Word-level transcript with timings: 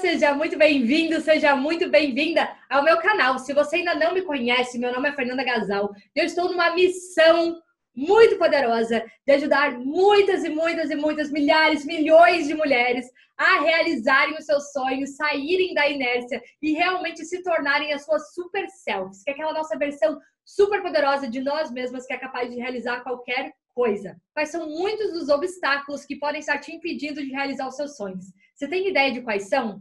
seja 0.00 0.34
muito 0.34 0.56
bem-vindo, 0.56 1.20
seja 1.20 1.54
muito 1.54 1.90
bem-vinda 1.90 2.50
ao 2.70 2.82
meu 2.82 2.96
canal. 2.96 3.38
Se 3.38 3.52
você 3.52 3.76
ainda 3.76 3.94
não 3.94 4.14
me 4.14 4.22
conhece, 4.22 4.78
meu 4.78 4.90
nome 4.90 5.10
é 5.10 5.12
Fernanda 5.12 5.44
Gasal. 5.44 5.90
Eu 6.16 6.24
estou 6.24 6.48
numa 6.48 6.74
missão 6.74 7.60
muito 7.94 8.38
poderosa 8.38 9.04
de 9.26 9.32
ajudar 9.34 9.78
muitas 9.78 10.42
e 10.42 10.48
muitas 10.48 10.90
e 10.90 10.96
muitas 10.96 11.30
milhares, 11.30 11.84
milhões 11.84 12.46
de 12.46 12.54
mulheres 12.54 13.06
a 13.36 13.60
realizarem 13.60 14.38
os 14.38 14.46
seus 14.46 14.72
sonhos, 14.72 15.16
saírem 15.16 15.74
da 15.74 15.86
inércia 15.86 16.42
e 16.62 16.72
realmente 16.72 17.22
se 17.26 17.42
tornarem 17.42 17.92
as 17.92 18.02
suas 18.02 18.32
super 18.32 18.66
selves, 18.70 19.22
que 19.22 19.30
é 19.30 19.34
aquela 19.34 19.52
nossa 19.52 19.76
versão 19.76 20.18
super 20.46 20.80
poderosa 20.80 21.28
de 21.28 21.42
nós 21.42 21.70
mesmas 21.70 22.06
que 22.06 22.14
é 22.14 22.18
capaz 22.18 22.50
de 22.50 22.56
realizar 22.56 23.02
qualquer 23.02 23.52
coisa. 23.74 24.16
Quais 24.32 24.48
são 24.48 24.66
muitos 24.66 25.12
dos 25.12 25.28
obstáculos 25.28 26.06
que 26.06 26.16
podem 26.16 26.40
estar 26.40 26.58
te 26.58 26.72
impedindo 26.72 27.22
de 27.22 27.32
realizar 27.32 27.68
os 27.68 27.76
seus 27.76 27.96
sonhos? 27.96 28.24
Você 28.54 28.66
tem 28.66 28.88
ideia 28.88 29.12
de 29.12 29.20
quais 29.22 29.48
são? 29.48 29.80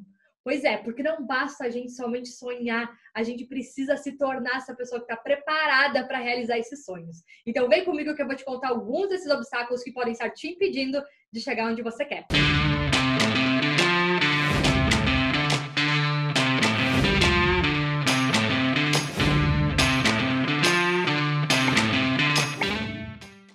Pois 0.49 0.63
é, 0.63 0.77
porque 0.77 1.03
não 1.03 1.23
basta 1.23 1.65
a 1.65 1.69
gente 1.69 1.91
somente 1.91 2.29
sonhar, 2.29 2.91
a 3.13 3.21
gente 3.21 3.45
precisa 3.45 3.95
se 3.95 4.13
tornar 4.13 4.57
essa 4.57 4.73
pessoa 4.73 4.99
que 4.99 5.05
está 5.05 5.15
preparada 5.15 6.03
para 6.07 6.17
realizar 6.17 6.57
esses 6.57 6.83
sonhos. 6.83 7.17
Então 7.45 7.69
vem 7.69 7.85
comigo 7.85 8.15
que 8.15 8.21
eu 8.23 8.25
vou 8.25 8.35
te 8.35 8.43
contar 8.43 8.69
alguns 8.69 9.09
desses 9.09 9.29
obstáculos 9.29 9.83
que 9.83 9.91
podem 9.91 10.13
estar 10.13 10.31
te 10.31 10.47
impedindo 10.47 11.03
de 11.31 11.39
chegar 11.39 11.69
onde 11.69 11.83
você 11.83 12.03
quer. 12.03 12.25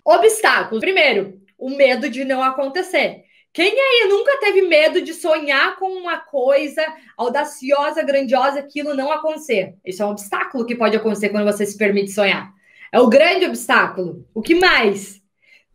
Obstáculos. 0.04 0.80
Primeiro, 0.80 1.42
o 1.58 1.70
medo 1.70 2.08
de 2.08 2.24
não 2.24 2.40
acontecer. 2.40 3.23
Quem 3.54 3.70
aí 3.70 4.08
nunca 4.08 4.36
teve 4.40 4.62
medo 4.62 5.00
de 5.00 5.14
sonhar 5.14 5.76
com 5.76 5.86
uma 5.86 6.18
coisa 6.18 6.84
audaciosa, 7.16 8.02
grandiosa, 8.02 8.58
aquilo 8.58 8.96
não 8.96 9.12
acontecer? 9.12 9.76
Isso 9.84 10.02
é 10.02 10.06
um 10.06 10.10
obstáculo 10.10 10.66
que 10.66 10.74
pode 10.74 10.96
acontecer 10.96 11.28
quando 11.28 11.44
você 11.44 11.64
se 11.64 11.78
permite 11.78 12.10
sonhar. 12.10 12.52
É 12.90 12.98
o 12.98 13.06
grande 13.06 13.44
obstáculo. 13.44 14.28
O 14.34 14.42
que 14.42 14.56
mais? 14.56 15.22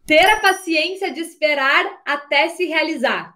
Ter 0.05 0.29
a 0.29 0.41
paciência 0.41 1.09
de 1.09 1.21
esperar 1.21 2.01
até 2.05 2.49
se 2.49 2.65
realizar. 2.65 3.33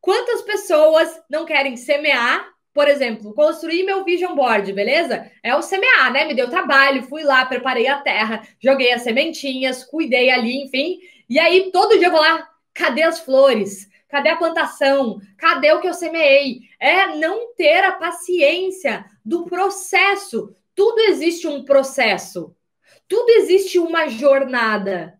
Quantas 0.00 0.40
pessoas 0.40 1.20
não 1.28 1.44
querem 1.44 1.76
semear, 1.76 2.48
por 2.72 2.88
exemplo, 2.88 3.34
construir 3.34 3.84
meu 3.84 4.04
vision 4.04 4.34
board, 4.34 4.72
beleza? 4.72 5.30
É 5.42 5.54
o 5.54 5.60
semear, 5.60 6.10
né? 6.10 6.24
Me 6.24 6.32
deu 6.32 6.48
trabalho, 6.48 7.02
fui 7.02 7.24
lá, 7.24 7.44
preparei 7.44 7.86
a 7.88 8.00
terra, 8.00 8.42
joguei 8.58 8.90
as 8.90 9.02
sementinhas, 9.02 9.84
cuidei 9.84 10.30
ali, 10.30 10.62
enfim. 10.64 10.98
E 11.28 11.38
aí 11.38 11.70
todo 11.70 11.98
dia 11.98 12.08
eu 12.08 12.12
vou 12.12 12.20
lá, 12.20 12.48
Cadê 12.74 13.02
as 13.02 13.20
flores? 13.20 13.88
Cadê 14.08 14.28
a 14.28 14.36
plantação? 14.36 15.20
Cadê 15.38 15.72
o 15.72 15.80
que 15.80 15.88
eu 15.88 15.94
semeei? 15.94 16.60
É 16.78 17.16
não 17.16 17.54
ter 17.54 17.82
a 17.84 17.92
paciência 17.92 19.04
do 19.24 19.44
processo. 19.46 20.54
Tudo 20.74 21.00
existe 21.00 21.46
um 21.46 21.64
processo. 21.64 22.54
Tudo 23.08 23.30
existe 23.30 23.78
uma 23.78 24.08
jornada. 24.08 25.18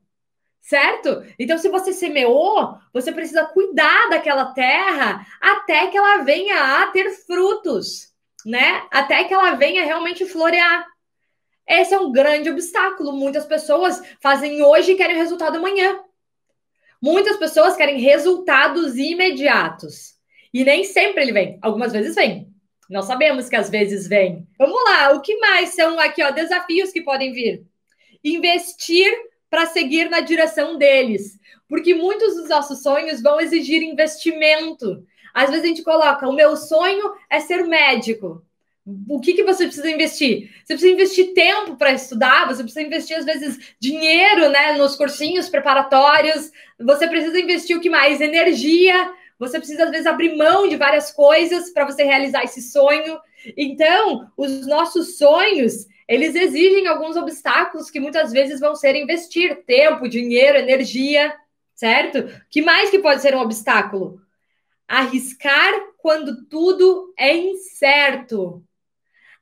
Certo? 0.60 1.24
Então, 1.38 1.58
se 1.58 1.68
você 1.68 1.92
semeou, 1.92 2.76
você 2.92 3.10
precisa 3.10 3.44
cuidar 3.46 4.08
daquela 4.10 4.52
terra 4.52 5.26
até 5.40 5.88
que 5.88 5.96
ela 5.96 6.18
venha 6.18 6.82
a 6.82 6.86
ter 6.86 7.10
frutos, 7.26 8.12
né? 8.46 8.86
Até 8.90 9.24
que 9.24 9.34
ela 9.34 9.56
venha 9.56 9.84
realmente 9.84 10.24
florear. 10.24 10.86
Esse 11.66 11.94
é 11.94 11.98
um 11.98 12.12
grande 12.12 12.50
obstáculo. 12.50 13.12
Muitas 13.12 13.44
pessoas 13.44 14.02
fazem 14.20 14.62
hoje 14.62 14.92
e 14.92 14.96
querem 14.96 15.16
resultado 15.16 15.56
amanhã. 15.56 15.98
Muitas 17.02 17.36
pessoas 17.36 17.74
querem 17.74 17.98
resultados 17.98 18.96
imediatos. 18.96 20.14
E 20.54 20.64
nem 20.64 20.84
sempre 20.84 21.22
ele 21.22 21.32
vem. 21.32 21.58
Algumas 21.60 21.92
vezes 21.92 22.14
vem. 22.14 22.48
Nós 22.88 23.06
sabemos 23.06 23.48
que 23.48 23.56
às 23.56 23.68
vezes 23.68 24.06
vem. 24.06 24.46
Vamos 24.56 24.78
lá, 24.84 25.12
o 25.12 25.20
que 25.20 25.36
mais 25.38 25.70
são 25.70 25.98
aqui, 25.98 26.22
ó, 26.22 26.30
desafios 26.30 26.92
que 26.92 27.02
podem 27.02 27.32
vir? 27.32 27.66
Investir 28.22 29.12
para 29.50 29.66
seguir 29.66 30.08
na 30.08 30.20
direção 30.20 30.78
deles. 30.78 31.40
Porque 31.68 31.92
muitos 31.92 32.36
dos 32.36 32.48
nossos 32.48 32.82
sonhos 32.82 33.20
vão 33.20 33.40
exigir 33.40 33.82
investimento. 33.82 35.04
Às 35.34 35.50
vezes 35.50 35.64
a 35.64 35.68
gente 35.68 35.82
coloca, 35.82 36.28
o 36.28 36.34
meu 36.34 36.56
sonho 36.56 37.14
é 37.28 37.40
ser 37.40 37.64
médico. 37.64 38.44
O 38.84 39.20
que, 39.20 39.34
que 39.34 39.44
você 39.44 39.66
precisa 39.66 39.88
investir? 39.88 40.50
Você 40.64 40.74
precisa 40.74 40.92
investir 40.92 41.34
tempo 41.34 41.76
para 41.76 41.92
estudar, 41.92 42.48
você 42.48 42.64
precisa 42.64 42.82
investir, 42.82 43.16
às 43.16 43.24
vezes, 43.24 43.74
dinheiro 43.78 44.48
né, 44.50 44.72
nos 44.72 44.96
cursinhos 44.96 45.48
preparatórios, 45.48 46.50
você 46.80 47.06
precisa 47.06 47.38
investir 47.38 47.76
o 47.76 47.80
que 47.80 47.88
mais? 47.88 48.20
Energia, 48.20 49.12
você 49.38 49.58
precisa, 49.58 49.84
às 49.84 49.90
vezes, 49.90 50.06
abrir 50.06 50.36
mão 50.36 50.68
de 50.68 50.76
várias 50.76 51.12
coisas 51.12 51.70
para 51.70 51.84
você 51.84 52.02
realizar 52.02 52.42
esse 52.42 52.60
sonho. 52.60 53.20
Então, 53.56 54.28
os 54.36 54.66
nossos 54.66 55.16
sonhos, 55.16 55.86
eles 56.08 56.34
exigem 56.34 56.88
alguns 56.88 57.16
obstáculos 57.16 57.88
que 57.88 58.00
muitas 58.00 58.32
vezes 58.32 58.58
vão 58.58 58.74
ser 58.74 58.96
investir 58.96 59.62
tempo, 59.64 60.08
dinheiro, 60.08 60.58
energia, 60.58 61.32
certo? 61.72 62.24
Que 62.50 62.60
mais 62.60 62.90
que 62.90 62.98
pode 62.98 63.22
ser 63.22 63.32
um 63.36 63.40
obstáculo? 63.40 64.20
Arriscar 64.88 65.72
quando 65.98 66.44
tudo 66.46 67.14
é 67.16 67.32
incerto 67.36 68.64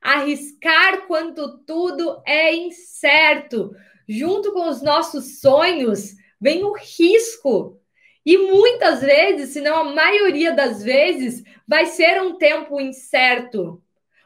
arriscar 0.01 1.05
quando 1.07 1.59
tudo 1.59 2.21
é 2.25 2.53
incerto. 2.55 3.71
Junto 4.07 4.51
com 4.51 4.67
os 4.67 4.81
nossos 4.81 5.39
sonhos 5.39 6.15
vem 6.39 6.63
o 6.63 6.73
risco. 6.73 7.79
E 8.25 8.37
muitas 8.37 9.01
vezes, 9.01 9.49
se 9.49 9.61
não 9.61 9.77
a 9.77 9.83
maioria 9.83 10.51
das 10.51 10.83
vezes, 10.83 11.43
vai 11.67 11.85
ser 11.85 12.21
um 12.21 12.37
tempo 12.37 12.79
incerto. 12.79 13.81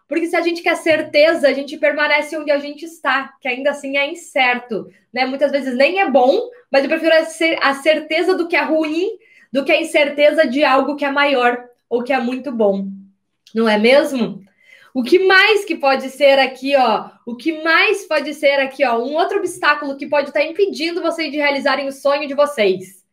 Porque 0.07 0.27
se 0.27 0.35
a 0.35 0.41
gente 0.41 0.61
quer 0.61 0.75
certeza, 0.75 1.47
a 1.47 1.53
gente 1.53 1.77
permanece 1.77 2.37
onde 2.37 2.51
a 2.51 2.59
gente 2.59 2.85
está, 2.85 3.33
que 3.41 3.47
ainda 3.47 3.71
assim 3.71 3.97
é 3.97 4.09
incerto. 4.09 4.87
Né? 5.13 5.25
Muitas 5.25 5.51
vezes 5.51 5.75
nem 5.75 5.99
é 5.99 6.09
bom, 6.09 6.49
mas 6.71 6.83
eu 6.83 6.89
prefiro 6.89 7.13
a 7.61 7.73
certeza 7.73 8.35
do 8.35 8.47
que 8.47 8.55
é 8.55 8.63
ruim 8.63 9.17
do 9.51 9.63
que 9.63 9.71
a 9.71 9.81
incerteza 9.81 10.45
de 10.45 10.63
algo 10.63 10.95
que 10.95 11.05
é 11.05 11.11
maior 11.11 11.63
ou 11.89 12.03
que 12.03 12.11
é 12.11 12.19
muito 12.19 12.51
bom. 12.51 12.87
Não 13.53 13.69
é 13.69 13.77
mesmo? 13.77 14.44
O 14.95 15.03
que 15.03 15.19
mais 15.19 15.65
que 15.65 15.75
pode 15.75 16.09
ser 16.09 16.39
aqui, 16.39 16.73
ó? 16.73 17.09
O 17.25 17.35
que 17.35 17.61
mais 17.61 18.07
pode 18.07 18.33
ser 18.33 18.61
aqui, 18.61 18.85
ó? 18.85 18.97
Um 18.97 19.15
outro 19.15 19.39
obstáculo 19.39 19.97
que 19.97 20.07
pode 20.07 20.29
estar 20.29 20.41
impedindo 20.41 21.01
vocês 21.01 21.29
de 21.29 21.35
realizarem 21.35 21.85
o 21.85 21.91
sonho 21.91 22.25
de 22.29 22.33
vocês. 22.33 23.05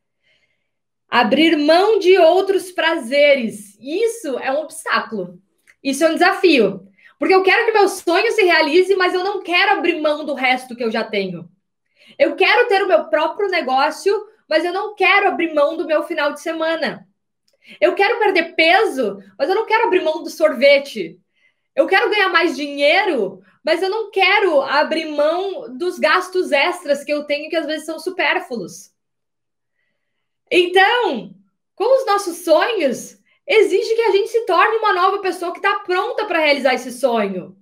Abrir 1.08 1.56
mão 1.56 1.98
de 1.98 2.16
outros 2.18 2.70
prazeres. 2.70 3.76
Isso 3.80 4.38
é 4.38 4.52
um 4.52 4.60
obstáculo. 4.60 5.42
Isso 5.82 6.04
é 6.04 6.10
um 6.10 6.14
desafio. 6.14 6.86
Porque 7.18 7.34
eu 7.34 7.42
quero 7.42 7.66
que 7.66 7.72
meu 7.72 7.88
sonho 7.88 8.30
se 8.30 8.44
realize, 8.44 8.94
mas 8.94 9.12
eu 9.12 9.24
não 9.24 9.42
quero 9.42 9.72
abrir 9.72 10.00
mão 10.00 10.24
do 10.24 10.34
resto 10.34 10.76
que 10.76 10.84
eu 10.84 10.90
já 10.90 11.02
tenho. 11.02 11.50
Eu 12.16 12.36
quero 12.36 12.68
ter 12.68 12.80
o 12.84 12.88
meu 12.88 13.06
próprio 13.06 13.48
negócio, 13.48 14.24
mas 14.48 14.64
eu 14.64 14.72
não 14.72 14.94
quero 14.94 15.26
abrir 15.26 15.52
mão 15.52 15.76
do 15.76 15.84
meu 15.84 16.04
final 16.04 16.32
de 16.32 16.40
semana. 16.40 17.08
Eu 17.80 17.92
quero 17.96 18.20
perder 18.20 18.54
peso, 18.54 19.18
mas 19.36 19.48
eu 19.48 19.56
não 19.56 19.66
quero 19.66 19.86
abrir 19.88 20.04
mão 20.04 20.22
do 20.22 20.30
sorvete. 20.30 21.18
Eu 21.74 21.86
quero 21.86 22.10
ganhar 22.10 22.28
mais 22.28 22.54
dinheiro, 22.54 23.42
mas 23.64 23.82
eu 23.82 23.88
não 23.88 24.10
quero 24.10 24.60
abrir 24.60 25.06
mão 25.06 25.76
dos 25.76 25.98
gastos 25.98 26.52
extras 26.52 27.02
que 27.04 27.12
eu 27.12 27.24
tenho, 27.24 27.48
que 27.48 27.56
às 27.56 27.66
vezes 27.66 27.86
são 27.86 27.98
supérfluos. 27.98 28.90
Então, 30.50 31.34
com 31.74 32.00
os 32.00 32.06
nossos 32.06 32.44
sonhos, 32.44 33.18
exige 33.46 33.94
que 33.94 34.02
a 34.02 34.10
gente 34.10 34.28
se 34.28 34.44
torne 34.44 34.76
uma 34.76 34.92
nova 34.92 35.18
pessoa 35.20 35.52
que 35.52 35.58
está 35.58 35.78
pronta 35.80 36.26
para 36.26 36.40
realizar 36.40 36.74
esse 36.74 36.92
sonho. 36.92 37.56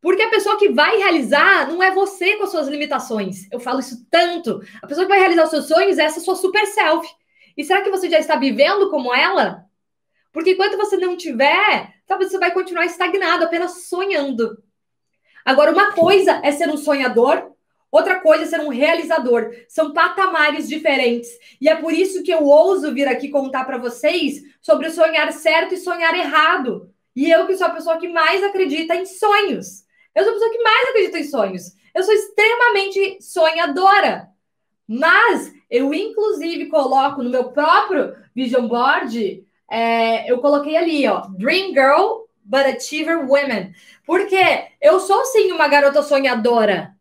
Porque 0.00 0.20
a 0.20 0.28
pessoa 0.28 0.58
que 0.58 0.68
vai 0.68 0.98
realizar 0.98 1.66
não 1.68 1.82
é 1.82 1.90
você 1.90 2.36
com 2.36 2.44
as 2.44 2.50
suas 2.50 2.68
limitações. 2.68 3.50
Eu 3.50 3.58
falo 3.58 3.80
isso 3.80 4.06
tanto. 4.10 4.60
A 4.82 4.86
pessoa 4.86 5.06
que 5.06 5.12
vai 5.12 5.20
realizar 5.20 5.44
os 5.44 5.50
seus 5.50 5.66
sonhos 5.66 5.96
é 5.96 6.02
essa 6.02 6.20
sua 6.20 6.34
super 6.34 6.66
self. 6.66 7.08
E 7.56 7.64
será 7.64 7.80
que 7.82 7.90
você 7.90 8.10
já 8.10 8.18
está 8.18 8.36
vivendo 8.36 8.90
como 8.90 9.14
ela? 9.14 9.64
Porque 10.34 10.50
enquanto 10.50 10.76
você 10.76 10.96
não 10.96 11.16
tiver, 11.16 11.94
talvez 12.08 12.32
você 12.32 12.38
vai 12.38 12.50
continuar 12.50 12.84
estagnado, 12.84 13.44
apenas 13.44 13.86
sonhando. 13.86 14.60
Agora, 15.44 15.70
uma 15.70 15.92
coisa 15.92 16.40
é 16.42 16.50
ser 16.50 16.68
um 16.68 16.76
sonhador, 16.76 17.52
outra 17.88 18.18
coisa 18.18 18.42
é 18.42 18.46
ser 18.46 18.58
um 18.58 18.68
realizador. 18.68 19.54
São 19.68 19.92
patamares 19.92 20.68
diferentes. 20.68 21.30
E 21.60 21.68
é 21.68 21.76
por 21.76 21.92
isso 21.92 22.24
que 22.24 22.34
eu 22.34 22.42
ouso 22.42 22.92
vir 22.92 23.06
aqui 23.06 23.28
contar 23.28 23.64
para 23.64 23.78
vocês 23.78 24.42
sobre 24.60 24.90
sonhar 24.90 25.32
certo 25.32 25.74
e 25.74 25.78
sonhar 25.78 26.12
errado. 26.18 26.92
E 27.14 27.30
eu 27.30 27.46
que 27.46 27.56
sou 27.56 27.68
a 27.68 27.70
pessoa 27.70 27.98
que 27.98 28.08
mais 28.08 28.42
acredita 28.42 28.96
em 28.96 29.06
sonhos. 29.06 29.84
Eu 30.12 30.24
sou 30.24 30.32
a 30.32 30.34
pessoa 30.34 30.50
que 30.50 30.62
mais 30.64 30.88
acredita 30.88 31.18
em 31.20 31.24
sonhos. 31.24 31.62
Eu 31.94 32.02
sou 32.02 32.12
extremamente 32.12 33.22
sonhadora. 33.22 34.30
Mas 34.88 35.52
eu, 35.70 35.94
inclusive, 35.94 36.66
coloco 36.66 37.22
no 37.22 37.30
meu 37.30 37.52
próprio 37.52 38.16
vision 38.34 38.66
board 38.66 39.46
é, 39.70 40.30
eu 40.30 40.38
coloquei 40.38 40.76
ali, 40.76 41.06
ó, 41.06 41.22
Dream 41.38 41.68
Girl, 41.68 42.24
but 42.44 42.66
Achiever 42.66 43.18
Women. 43.28 43.72
Porque 44.06 44.36
eu 44.80 45.00
sou 45.00 45.24
sim 45.26 45.52
uma 45.52 45.68
garota 45.68 46.02
sonhadora. 46.02 46.94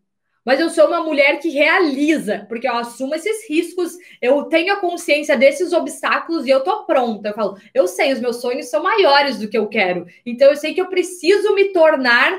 mas 0.46 0.60
eu 0.60 0.70
sou 0.70 0.88
uma 0.88 1.02
mulher 1.02 1.40
que 1.40 1.50
realiza, 1.50 2.46
porque 2.50 2.68
eu 2.68 2.76
assumo 2.76 3.16
esses 3.16 3.48
riscos, 3.50 3.94
eu 4.22 4.44
tenho 4.46 4.74
a 4.74 4.78
consciência 4.78 5.38
desses 5.38 5.72
obstáculos 5.72 6.46
e 6.46 6.50
eu 6.50 6.62
tô 6.62 6.84
pronta. 6.86 7.30
Eu 7.30 7.34
falo, 7.34 7.58
eu 7.74 7.88
sei, 7.88 8.12
os 8.12 8.20
meus 8.20 8.42
sonhos 8.42 8.70
são 8.70 8.84
maiores 8.84 9.40
do 9.40 9.48
que 9.48 9.58
eu 9.58 9.68
quero. 9.68 10.06
Então 10.26 10.50
eu 10.50 10.56
sei 10.58 10.74
que 10.74 10.82
eu 10.82 10.88
preciso 10.88 11.56
me 11.56 11.70
tornar 11.72 12.38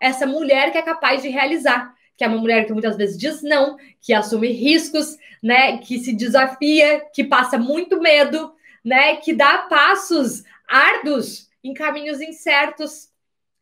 essa 0.00 0.26
mulher 0.26 0.70
que 0.70 0.78
é 0.78 0.82
capaz 0.82 1.22
de 1.22 1.28
realizar, 1.28 1.94
que 2.16 2.24
é 2.24 2.28
uma 2.28 2.38
mulher 2.38 2.66
que 2.66 2.72
muitas 2.72 2.96
vezes 2.96 3.16
diz 3.18 3.42
não, 3.42 3.76
que 4.02 4.12
assume 4.12 4.48
riscos, 4.48 5.16
né, 5.42 5.78
que 5.78 5.98
se 5.98 6.14
desafia, 6.14 7.02
que 7.14 7.24
passa 7.24 7.58
muito 7.58 8.00
medo, 8.00 8.52
né, 8.86 9.16
que 9.16 9.34
dá 9.34 9.58
passos 9.58 10.44
árduos 10.66 11.50
em 11.62 11.74
caminhos 11.74 12.22
incertos 12.22 13.10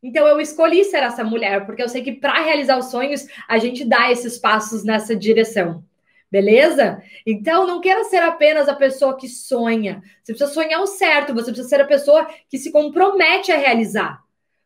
então 0.05 0.29
eu 0.29 0.39
escolhi 0.39 0.85
ser 0.85 1.03
essa 1.03 1.25
mulher, 1.25 1.65
porque 1.65 1.83
eu 1.83 1.89
sei 1.89 2.03
que 2.03 2.13
para 2.13 2.43
realizar 2.43 2.79
os 2.79 2.91
sonhos, 2.91 3.27
a 3.49 3.57
gente 3.57 3.87
dá 3.87 4.13
esses 4.13 4.37
passos 4.37 4.85
nessa 4.85 5.17
direção. 5.17 5.83
Beleza? 6.31 7.03
Então 7.25 7.67
não 7.67 7.81
queira 7.81 8.05
ser 8.05 8.23
apenas 8.23 8.69
a 8.69 8.75
pessoa 8.75 9.17
que 9.17 9.27
sonha. 9.27 10.03
Você 10.23 10.35
precisa 10.35 10.53
sonhar 10.53 10.83
o 10.83 10.87
certo, 10.87 11.33
você 11.33 11.47
precisa 11.47 11.69
ser 11.71 11.81
a 11.81 11.87
pessoa 11.87 12.29
que 12.51 12.59
se 12.59 12.71
compromete 12.71 13.51
a 13.51 13.57
realizar. 13.57 14.23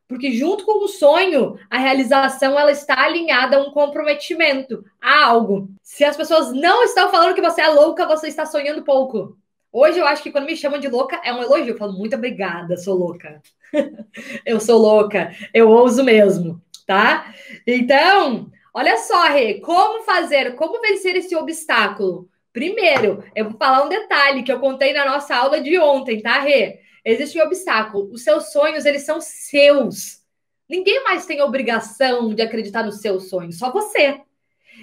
Porque 0.09 0.33
junto 0.33 0.65
com 0.65 0.85
o 0.85 0.89
sonho, 0.89 1.57
a 1.71 1.79
realização 1.79 2.59
ela 2.59 2.73
está 2.73 3.05
alinhada 3.05 3.59
a 3.59 3.63
um 3.63 3.71
comprometimento, 3.71 4.85
a 5.01 5.27
algo. 5.27 5.69
Se 5.85 6.05
as 6.05 6.17
pessoas 6.17 6.53
não 6.53 6.83
estão 6.83 7.13
falando 7.13 7.35
que 7.35 7.43
você 7.43 7.61
é 7.61 7.69
louca, 7.69 8.09
você 8.09 8.27
está 8.27 8.45
sonhando 8.45 8.83
pouco. 8.83 9.38
Hoje 9.73 9.99
eu 9.99 10.07
acho 10.07 10.23
que 10.23 10.31
quando 10.31 10.47
me 10.47 10.57
chamam 10.57 10.81
de 10.81 10.89
louca 10.89 11.21
é 11.25 11.33
um 11.33 11.43
elogio. 11.43 11.75
Eu 11.75 11.79
falo, 11.79 11.93
muito 11.93 12.17
obrigada, 12.17 12.77
sou 12.77 12.97
louca. 12.97 13.43
eu 14.45 14.59
sou 14.61 14.79
louca, 14.79 15.35
eu 15.53 15.69
ouso 15.69 16.03
mesmo, 16.03 16.61
tá? 16.87 17.35
Então, 17.67 18.51
olha 18.73 18.97
só, 18.97 19.25
Rê, 19.25 19.61
como 19.61 20.05
fazer, 20.05 20.55
como 20.55 20.81
vencer 20.81 21.17
esse 21.17 21.37
obstáculo? 21.37 22.29
Primeiro, 22.53 23.23
eu 23.35 23.51
vou 23.51 23.59
falar 23.59 23.85
um 23.85 23.89
detalhe 23.89 24.43
que 24.43 24.51
eu 24.51 24.59
contei 24.59 24.93
na 24.93 25.05
nossa 25.05 25.37
aula 25.37 25.61
de 25.61 25.79
ontem, 25.79 26.21
tá, 26.23 26.41
Rê? 26.41 26.81
Existe 27.05 27.39
um 27.39 27.45
obstáculo. 27.45 28.11
Os 28.13 28.25
seus 28.25 28.51
sonhos, 28.51 28.85
eles 28.85 29.03
são 29.03 29.21
seus. 29.21 30.23
Ninguém 30.69 31.05
mais 31.05 31.25
tem 31.25 31.41
obrigação 31.41 32.35
de 32.35 32.43
acreditar 32.43 32.83
nos 32.85 33.01
seus 33.01 33.29
sonhos, 33.29 33.59
só 33.59 33.71
você. 33.73 34.21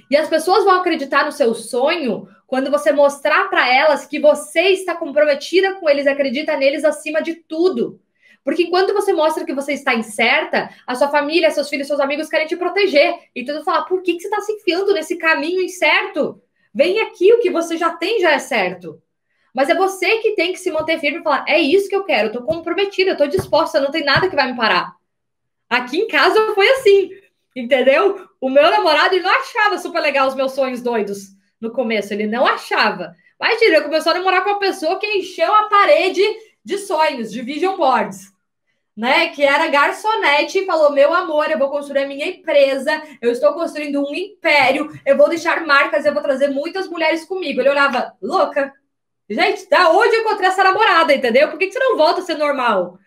E 0.10 0.16
as 0.16 0.30
pessoas 0.30 0.64
vão 0.64 0.76
acreditar 0.76 1.26
no 1.26 1.32
seu 1.32 1.54
sonho 1.54 2.28
quando 2.48 2.70
você 2.70 2.92
mostrar 2.92 3.50
para 3.50 3.72
elas 3.74 4.06
que 4.06 4.20
você 4.20 4.70
está 4.70 4.96
comprometida 4.96 5.76
com 5.76 5.90
eles, 5.90 6.08
acredita 6.08 6.56
neles 6.58 6.86
acima 6.86 7.22
de 7.22 7.36
tudo. 7.36 8.00
Porque 8.44 8.64
enquanto 8.64 8.94
você 8.94 9.12
mostra 9.12 9.44
que 9.44 9.54
você 9.54 9.74
está 9.74 9.96
incerta, 9.96 10.70
a 10.86 10.94
sua 10.94 11.10
família, 11.10 11.50
seus 11.50 11.68
filhos, 11.68 11.88
seus 11.88 12.00
amigos 12.00 12.30
querem 12.30 12.46
te 12.46 12.56
proteger. 12.56 13.16
Então, 13.36 13.64
falar, 13.64 13.86
por 13.86 14.04
que, 14.04 14.14
que 14.14 14.22
você 14.22 14.28
está 14.28 14.40
se 14.42 14.52
enfiando 14.52 14.94
nesse 14.94 15.18
caminho 15.18 15.64
incerto? 15.64 16.40
Vem 16.72 17.00
aqui, 17.00 17.34
o 17.34 17.40
que 17.40 17.50
você 17.50 17.76
já 17.76 17.92
tem 17.92 18.20
já 18.20 18.32
é 18.34 18.40
certo. 18.40 19.02
Mas 19.52 19.70
é 19.70 19.74
você 19.74 20.18
que 20.18 20.36
tem 20.36 20.52
que 20.52 20.60
se 20.60 20.70
manter 20.70 21.00
firme 21.00 21.20
e 21.20 21.24
falar: 21.24 21.46
é 21.48 21.58
isso 21.60 21.90
que 21.90 21.96
eu 21.96 22.04
quero, 22.04 22.32
eu 22.36 22.44
comprometida, 22.44 23.18
eu 23.18 23.28
disposta, 23.28 23.80
não 23.80 23.90
tem 23.90 24.04
nada 24.04 24.30
que 24.30 24.36
vai 24.36 24.52
me 24.52 24.58
parar. 24.58 24.94
Aqui 25.68 25.98
em 25.98 26.08
casa 26.08 26.54
foi 26.54 26.70
assim, 26.70 27.10
entendeu? 27.56 28.28
O 28.40 28.50
meu 28.50 28.70
namorado 28.70 29.16
ele 29.16 29.24
não 29.24 29.32
achava 29.32 29.78
super 29.78 30.02
legal 30.02 30.28
os 30.28 30.36
meus 30.36 30.52
sonhos 30.52 30.82
doidos 30.82 31.30
no 31.60 31.72
começo, 31.72 32.14
ele 32.14 32.28
não 32.28 32.46
achava. 32.46 33.16
Mas 33.40 33.62
ele 33.62 33.82
começou 33.82 34.12
a 34.12 34.16
namorar 34.16 34.44
com 34.44 34.52
uma 34.52 34.60
pessoa 34.60 35.00
que 35.00 35.08
encheu 35.08 35.54
a 35.54 35.70
parede 35.70 36.22
de 36.64 36.78
sonhos, 36.78 37.32
de 37.32 37.42
vision 37.42 37.78
boards 37.78 38.36
né, 38.96 39.28
que 39.30 39.44
era 39.44 39.68
garçonete 39.68 40.60
e 40.60 40.66
falou: 40.66 40.92
Meu 40.92 41.14
amor, 41.14 41.52
eu 41.52 41.60
vou 41.60 41.70
construir 41.70 42.04
a 42.04 42.08
minha 42.08 42.28
empresa, 42.28 43.02
eu 43.22 43.32
estou 43.32 43.54
construindo 43.54 44.02
um 44.02 44.14
império, 44.14 44.90
eu 45.06 45.18
vou 45.18 45.28
deixar 45.28 45.66
marcas, 45.66 46.06
eu 46.06 46.14
vou 46.14 46.24
trazer 46.24 46.48
muitas 46.50 46.88
mulheres 46.88 47.26
comigo. 47.26 47.60
Ele 47.60 47.70
olhava, 47.70 48.14
louca. 48.22 48.74
Gente, 49.30 49.68
da 49.68 49.90
onde 49.90 50.16
eu 50.16 50.22
encontrei 50.22 50.48
essa 50.48 50.64
namorada, 50.64 51.14
entendeu? 51.14 51.50
Por 51.50 51.58
que, 51.58 51.68
que 51.68 51.74
você 51.74 51.80
não 51.80 51.98
volta 51.98 52.22
a 52.22 52.24
ser 52.24 52.36
normal? 52.36 53.00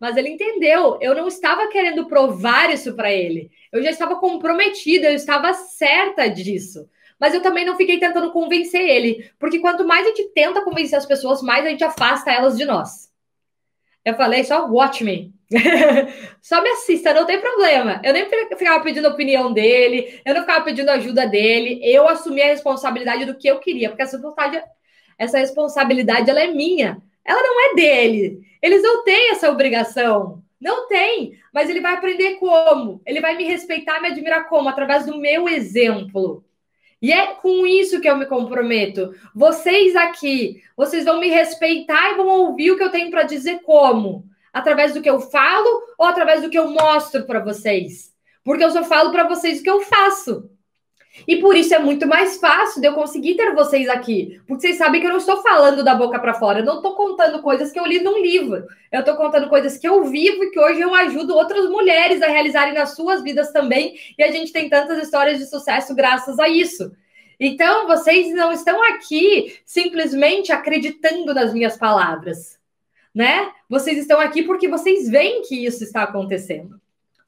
Mas 0.00 0.16
ele 0.16 0.28
entendeu, 0.28 0.98
eu 1.00 1.14
não 1.14 1.26
estava 1.26 1.68
querendo 1.68 2.06
provar 2.06 2.70
isso 2.72 2.94
para 2.94 3.12
ele. 3.12 3.50
Eu 3.72 3.82
já 3.82 3.90
estava 3.90 4.16
comprometida, 4.16 5.08
eu 5.08 5.14
estava 5.14 5.52
certa 5.52 6.28
disso. 6.28 6.88
Mas 7.18 7.34
eu 7.34 7.42
também 7.42 7.64
não 7.64 7.76
fiquei 7.76 7.98
tentando 7.98 8.30
convencer 8.30 8.80
ele, 8.80 9.30
porque 9.38 9.58
quanto 9.58 9.84
mais 9.84 10.06
a 10.06 10.10
gente 10.10 10.28
tenta 10.32 10.62
convencer 10.62 10.96
as 10.96 11.06
pessoas, 11.06 11.42
mais 11.42 11.66
a 11.66 11.68
gente 11.68 11.82
afasta 11.82 12.30
elas 12.30 12.56
de 12.56 12.64
nós. 12.64 13.08
Eu 14.04 14.14
falei 14.14 14.44
só 14.44 14.66
watch 14.66 15.02
me. 15.02 15.34
só 16.40 16.62
me 16.62 16.68
assista, 16.70 17.12
não 17.12 17.26
tem 17.26 17.40
problema. 17.40 18.00
Eu 18.04 18.12
nem 18.12 18.28
ficava 18.56 18.82
pedindo 18.84 19.08
opinião 19.08 19.52
dele, 19.52 20.20
eu 20.24 20.34
não 20.34 20.42
ficava 20.42 20.64
pedindo 20.64 20.90
ajuda 20.90 21.26
dele. 21.26 21.80
Eu 21.82 22.08
assumi 22.08 22.40
a 22.40 22.46
responsabilidade 22.46 23.24
do 23.24 23.36
que 23.36 23.48
eu 23.48 23.58
queria, 23.58 23.88
porque 23.88 24.02
essa 24.02 24.16
responsabilidade, 24.16 24.70
essa 25.18 25.38
responsabilidade 25.38 26.30
ela 26.30 26.40
é 26.42 26.46
minha. 26.46 27.02
Ela 27.28 27.42
não 27.42 27.70
é 27.70 27.74
dele. 27.74 28.40
Eles 28.62 28.82
não 28.82 29.04
têm 29.04 29.32
essa 29.32 29.50
obrigação. 29.50 30.42
Não 30.58 30.88
tem, 30.88 31.38
mas 31.52 31.68
ele 31.68 31.80
vai 31.80 31.92
aprender 31.92 32.36
como? 32.36 33.02
Ele 33.06 33.20
vai 33.20 33.36
me 33.36 33.44
respeitar, 33.44 34.00
me 34.00 34.08
admirar 34.08 34.48
como? 34.48 34.68
Através 34.68 35.04
do 35.04 35.18
meu 35.18 35.46
exemplo. 35.46 36.42
E 37.00 37.12
é 37.12 37.26
com 37.34 37.66
isso 37.66 38.00
que 38.00 38.08
eu 38.08 38.16
me 38.16 38.24
comprometo. 38.24 39.14
Vocês 39.34 39.94
aqui, 39.94 40.64
vocês 40.74 41.04
vão 41.04 41.20
me 41.20 41.28
respeitar 41.28 42.12
e 42.12 42.16
vão 42.16 42.26
ouvir 42.26 42.72
o 42.72 42.76
que 42.76 42.82
eu 42.82 42.90
tenho 42.90 43.10
para 43.10 43.22
dizer 43.22 43.60
como? 43.60 44.24
Através 44.50 44.94
do 44.94 45.02
que 45.02 45.10
eu 45.10 45.20
falo 45.20 45.68
ou 45.98 46.06
através 46.06 46.40
do 46.42 46.50
que 46.50 46.58
eu 46.58 46.68
mostro 46.70 47.24
para 47.24 47.38
vocês? 47.40 48.12
Porque 48.42 48.64
eu 48.64 48.70
só 48.70 48.82
falo 48.82 49.12
para 49.12 49.28
vocês 49.28 49.60
o 49.60 49.62
que 49.62 49.70
eu 49.70 49.82
faço. 49.82 50.50
E 51.26 51.36
por 51.36 51.56
isso 51.56 51.74
é 51.74 51.78
muito 51.78 52.06
mais 52.06 52.38
fácil 52.38 52.80
de 52.80 52.86
eu 52.86 52.94
conseguir 52.94 53.34
ter 53.34 53.54
vocês 53.54 53.88
aqui. 53.88 54.40
Porque 54.46 54.62
vocês 54.62 54.76
sabem 54.76 55.00
que 55.00 55.06
eu 55.06 55.10
não 55.10 55.18
estou 55.18 55.42
falando 55.42 55.82
da 55.82 55.94
boca 55.94 56.18
para 56.18 56.34
fora. 56.34 56.60
Eu 56.60 56.64
não 56.64 56.76
estou 56.76 56.94
contando 56.94 57.42
coisas 57.42 57.72
que 57.72 57.78
eu 57.78 57.86
li 57.86 58.00
num 58.00 58.18
livro. 58.18 58.66
Eu 58.90 59.00
estou 59.00 59.16
contando 59.16 59.48
coisas 59.48 59.76
que 59.76 59.88
eu 59.88 60.04
vivo 60.04 60.44
e 60.44 60.50
que 60.50 60.58
hoje 60.60 60.80
eu 60.80 60.94
ajudo 60.94 61.34
outras 61.34 61.68
mulheres 61.68 62.22
a 62.22 62.28
realizarem 62.28 62.74
nas 62.74 62.94
suas 62.94 63.22
vidas 63.22 63.52
também. 63.52 63.94
E 64.18 64.22
a 64.22 64.30
gente 64.30 64.52
tem 64.52 64.68
tantas 64.68 65.02
histórias 65.02 65.38
de 65.38 65.46
sucesso 65.46 65.94
graças 65.94 66.38
a 66.38 66.48
isso. 66.48 66.92
Então, 67.40 67.86
vocês 67.86 68.34
não 68.34 68.50
estão 68.50 68.82
aqui 68.82 69.56
simplesmente 69.64 70.50
acreditando 70.50 71.32
nas 71.32 71.52
minhas 71.52 71.76
palavras, 71.76 72.58
né? 73.14 73.52
Vocês 73.68 73.96
estão 73.96 74.18
aqui 74.18 74.42
porque 74.42 74.66
vocês 74.66 75.08
veem 75.08 75.42
que 75.42 75.64
isso 75.64 75.84
está 75.84 76.02
acontecendo. 76.02 76.80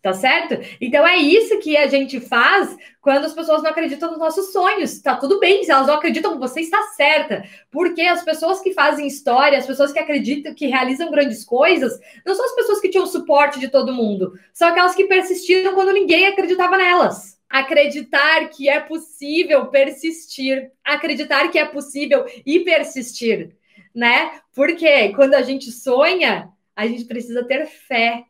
Tá 0.02 0.14
certo? 0.14 0.56
Então 0.80 1.06
é 1.06 1.18
isso 1.18 1.58
que 1.58 1.76
a 1.76 1.86
gente 1.86 2.20
faz 2.20 2.74
quando 3.02 3.26
as 3.26 3.34
pessoas 3.34 3.62
não 3.62 3.70
acreditam 3.70 4.10
nos 4.10 4.18
nossos 4.18 4.50
sonhos. 4.50 4.98
Tá 5.02 5.14
tudo 5.14 5.38
bem, 5.38 5.62
se 5.62 5.70
elas 5.70 5.86
não 5.86 5.94
acreditam, 5.94 6.38
você 6.38 6.62
está 6.62 6.82
certa. 6.96 7.44
Porque 7.70 8.00
as 8.00 8.24
pessoas 8.24 8.62
que 8.62 8.72
fazem 8.72 9.06
história, 9.06 9.58
as 9.58 9.66
pessoas 9.66 9.92
que 9.92 9.98
acreditam, 9.98 10.54
que 10.54 10.68
realizam 10.68 11.10
grandes 11.10 11.44
coisas, 11.44 12.00
não 12.24 12.34
são 12.34 12.46
as 12.46 12.54
pessoas 12.54 12.80
que 12.80 12.88
tinham 12.88 13.06
suporte 13.06 13.60
de 13.60 13.68
todo 13.68 13.92
mundo. 13.92 14.32
São 14.54 14.68
aquelas 14.68 14.94
que 14.94 15.04
persistiram 15.04 15.74
quando 15.74 15.92
ninguém 15.92 16.26
acreditava 16.26 16.78
nelas. 16.78 17.38
Acreditar 17.46 18.48
que 18.48 18.70
é 18.70 18.80
possível 18.80 19.66
persistir, 19.66 20.70
acreditar 20.82 21.48
que 21.48 21.58
é 21.58 21.66
possível 21.66 22.24
e 22.46 22.60
persistir, 22.60 23.54
né? 23.94 24.40
Porque 24.54 25.10
quando 25.10 25.34
a 25.34 25.42
gente 25.42 25.70
sonha, 25.70 26.48
a 26.74 26.86
gente 26.86 27.04
precisa 27.04 27.44
ter 27.44 27.66
fé 27.66 28.24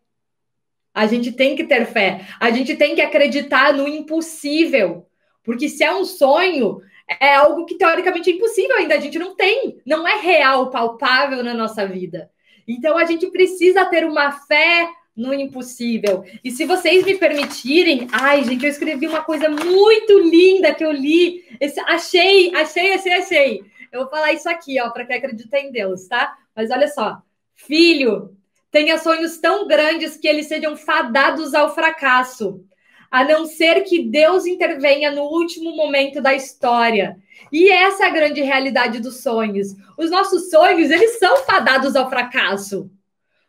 a 0.94 1.06
gente 1.06 1.32
tem 1.32 1.56
que 1.56 1.64
ter 1.64 1.86
fé, 1.86 2.26
a 2.38 2.50
gente 2.50 2.76
tem 2.76 2.94
que 2.94 3.00
acreditar 3.00 3.72
no 3.72 3.86
impossível, 3.86 5.06
porque 5.42 5.68
se 5.68 5.84
é 5.84 5.94
um 5.94 6.04
sonho, 6.04 6.80
é 7.20 7.34
algo 7.34 7.64
que 7.64 7.76
teoricamente 7.76 8.30
é 8.30 8.34
impossível 8.34 8.76
ainda, 8.76 8.94
a 8.94 9.00
gente 9.00 9.18
não 9.18 9.34
tem, 9.34 9.80
não 9.86 10.06
é 10.06 10.20
real, 10.20 10.70
palpável 10.70 11.42
na 11.42 11.54
nossa 11.54 11.86
vida. 11.86 12.30
Então 12.66 12.96
a 12.96 13.04
gente 13.04 13.26
precisa 13.30 13.84
ter 13.86 14.04
uma 14.04 14.30
fé 14.32 14.88
no 15.16 15.34
impossível. 15.34 16.24
E 16.42 16.50
se 16.50 16.64
vocês 16.64 17.04
me 17.04 17.16
permitirem, 17.16 18.06
ai, 18.12 18.44
gente, 18.44 18.64
eu 18.64 18.70
escrevi 18.70 19.06
uma 19.06 19.22
coisa 19.22 19.48
muito 19.48 20.18
linda 20.18 20.74
que 20.74 20.84
eu 20.84 20.92
li. 20.92 21.44
Esse, 21.60 21.80
achei, 21.80 22.54
achei, 22.54 22.92
achei, 22.94 23.12
achei. 23.12 23.64
Eu 23.92 24.02
vou 24.02 24.10
falar 24.10 24.32
isso 24.32 24.48
aqui, 24.48 24.80
ó, 24.80 24.90
para 24.90 25.04
quem 25.04 25.16
acredita 25.16 25.58
em 25.58 25.72
Deus, 25.72 26.06
tá? 26.06 26.36
Mas 26.54 26.70
olha 26.70 26.88
só. 26.88 27.20
Filho, 27.54 28.36
tenha 28.70 28.98
sonhos 28.98 29.38
tão 29.38 29.66
grandes 29.66 30.16
que 30.16 30.28
eles 30.28 30.46
sejam 30.46 30.76
fadados 30.76 31.54
ao 31.54 31.74
fracasso, 31.74 32.64
a 33.10 33.24
não 33.24 33.44
ser 33.44 33.82
que 33.82 34.04
Deus 34.04 34.46
intervenha 34.46 35.10
no 35.10 35.22
último 35.22 35.74
momento 35.74 36.20
da 36.20 36.32
história. 36.32 37.18
E 37.50 37.68
essa 37.68 38.04
é 38.04 38.06
a 38.06 38.12
grande 38.12 38.40
realidade 38.40 39.00
dos 39.00 39.22
sonhos. 39.22 39.74
Os 39.98 40.10
nossos 40.10 40.50
sonhos, 40.50 40.90
eles 40.90 41.18
são 41.18 41.38
fadados 41.38 41.96
ao 41.96 42.08
fracasso. 42.08 42.90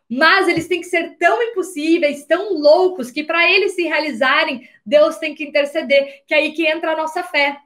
Mas 0.10 0.48
eles 0.48 0.68
têm 0.68 0.82
que 0.82 0.88
ser 0.88 1.16
tão 1.18 1.42
impossíveis, 1.42 2.26
tão 2.26 2.54
loucos, 2.54 3.12
que 3.12 3.24
para 3.24 3.50
eles 3.50 3.76
se 3.76 3.84
realizarem, 3.84 4.68
Deus 4.86 5.18
tem 5.18 5.36
que 5.36 5.44
interceder, 5.44 6.24
que 6.28 6.34
é 6.34 6.38
aí 6.38 6.52
que 6.52 6.68
entra 6.68 6.92
a 6.92 6.98
nossa 6.98 7.24
fé. 7.24 7.58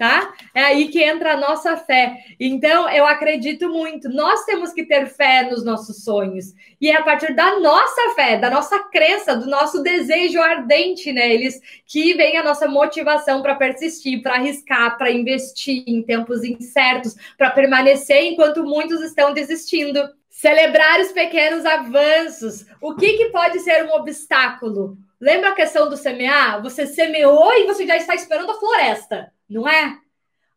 Tá? 0.00 0.32
É 0.54 0.62
aí 0.62 0.88
que 0.88 1.02
entra 1.02 1.34
a 1.34 1.36
nossa 1.36 1.76
fé. 1.76 2.24
Então, 2.40 2.88
eu 2.88 3.06
acredito 3.06 3.68
muito. 3.68 4.08
Nós 4.08 4.46
temos 4.46 4.72
que 4.72 4.86
ter 4.86 5.06
fé 5.08 5.42
nos 5.42 5.62
nossos 5.62 6.02
sonhos. 6.02 6.54
E 6.80 6.88
é 6.88 6.96
a 6.96 7.02
partir 7.02 7.34
da 7.34 7.60
nossa 7.60 8.14
fé, 8.14 8.38
da 8.38 8.48
nossa 8.48 8.78
crença, 8.84 9.36
do 9.36 9.44
nosso 9.44 9.82
desejo 9.82 10.40
ardente 10.40 11.12
neles, 11.12 11.60
que 11.84 12.14
vem 12.14 12.38
a 12.38 12.42
nossa 12.42 12.66
motivação 12.66 13.42
para 13.42 13.56
persistir, 13.56 14.22
para 14.22 14.36
arriscar, 14.36 14.96
para 14.96 15.10
investir 15.10 15.84
em 15.86 16.02
tempos 16.02 16.44
incertos, 16.44 17.14
para 17.36 17.50
permanecer 17.50 18.24
enquanto 18.24 18.64
muitos 18.64 19.02
estão 19.02 19.34
desistindo. 19.34 20.02
Celebrar 20.30 20.98
os 21.00 21.12
pequenos 21.12 21.66
avanços. 21.66 22.64
O 22.80 22.94
que, 22.94 23.18
que 23.18 23.26
pode 23.26 23.60
ser 23.60 23.84
um 23.84 23.92
obstáculo? 23.92 24.96
Lembra 25.20 25.50
a 25.50 25.54
questão 25.54 25.90
do 25.90 25.96
semear? 25.98 26.62
Você 26.62 26.86
semeou 26.86 27.52
e 27.52 27.66
você 27.66 27.86
já 27.86 27.98
está 27.98 28.14
esperando 28.14 28.50
a 28.50 28.58
floresta 28.58 29.30
não 29.50 29.68
é? 29.68 29.98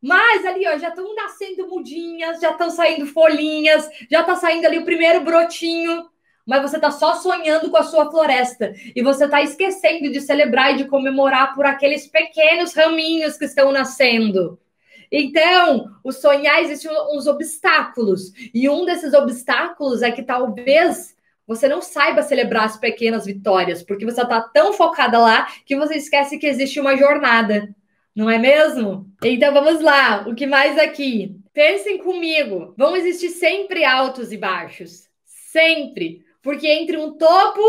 Mas 0.01 0.45
ali, 0.45 0.67
ó, 0.67 0.77
já 0.77 0.89
estão 0.89 1.15
nascendo 1.15 1.67
mudinhas, 1.67 2.39
já 2.39 2.51
estão 2.51 2.69
saindo 2.69 3.07
folhinhas, 3.07 3.89
já 4.11 4.21
está 4.21 4.35
saindo 4.35 4.65
ali 4.65 4.77
o 4.77 4.85
primeiro 4.85 5.21
brotinho, 5.21 6.05
mas 6.45 6.61
você 6.61 6.75
está 6.75 6.91
só 6.91 7.15
sonhando 7.15 7.71
com 7.71 7.77
a 7.77 7.83
sua 7.83 8.11
floresta 8.11 8.73
e 8.93 9.01
você 9.01 9.25
está 9.25 9.41
esquecendo 9.41 10.11
de 10.11 10.19
celebrar 10.19 10.73
e 10.73 10.77
de 10.77 10.85
comemorar 10.85 11.55
por 11.55 11.65
aqueles 11.65 12.05
pequenos 12.05 12.73
raminhos 12.73 13.37
que 13.37 13.45
estão 13.45 13.71
nascendo. 13.71 14.59
Então, 15.09 15.89
o 16.03 16.11
sonhar 16.11 16.59
existem 16.61 16.91
uns 17.11 17.27
obstáculos, 17.27 18.33
e 18.53 18.67
um 18.67 18.83
desses 18.83 19.13
obstáculos 19.13 20.01
é 20.01 20.11
que 20.11 20.23
talvez 20.23 21.15
você 21.45 21.67
não 21.67 21.81
saiba 21.81 22.23
celebrar 22.23 22.65
as 22.65 22.77
pequenas 22.77 23.25
vitórias, 23.25 23.83
porque 23.83 24.05
você 24.05 24.21
está 24.21 24.41
tão 24.41 24.73
focada 24.73 25.19
lá 25.19 25.47
que 25.65 25.75
você 25.75 25.95
esquece 25.95 26.39
que 26.39 26.47
existe 26.47 26.79
uma 26.79 26.97
jornada 26.97 27.69
não 28.15 28.29
é 28.29 28.37
mesmo? 28.37 29.11
Então 29.23 29.53
vamos 29.53 29.81
lá, 29.81 30.25
o 30.27 30.35
que 30.35 30.45
mais 30.45 30.77
aqui? 30.77 31.35
Pensem 31.53 31.97
comigo, 31.97 32.73
vão 32.77 32.95
existir 32.95 33.29
sempre 33.29 33.83
altos 33.83 34.31
e 34.31 34.37
baixos, 34.37 35.07
sempre, 35.23 36.23
porque 36.41 36.67
entre 36.67 36.97
um 36.97 37.17
topo 37.17 37.61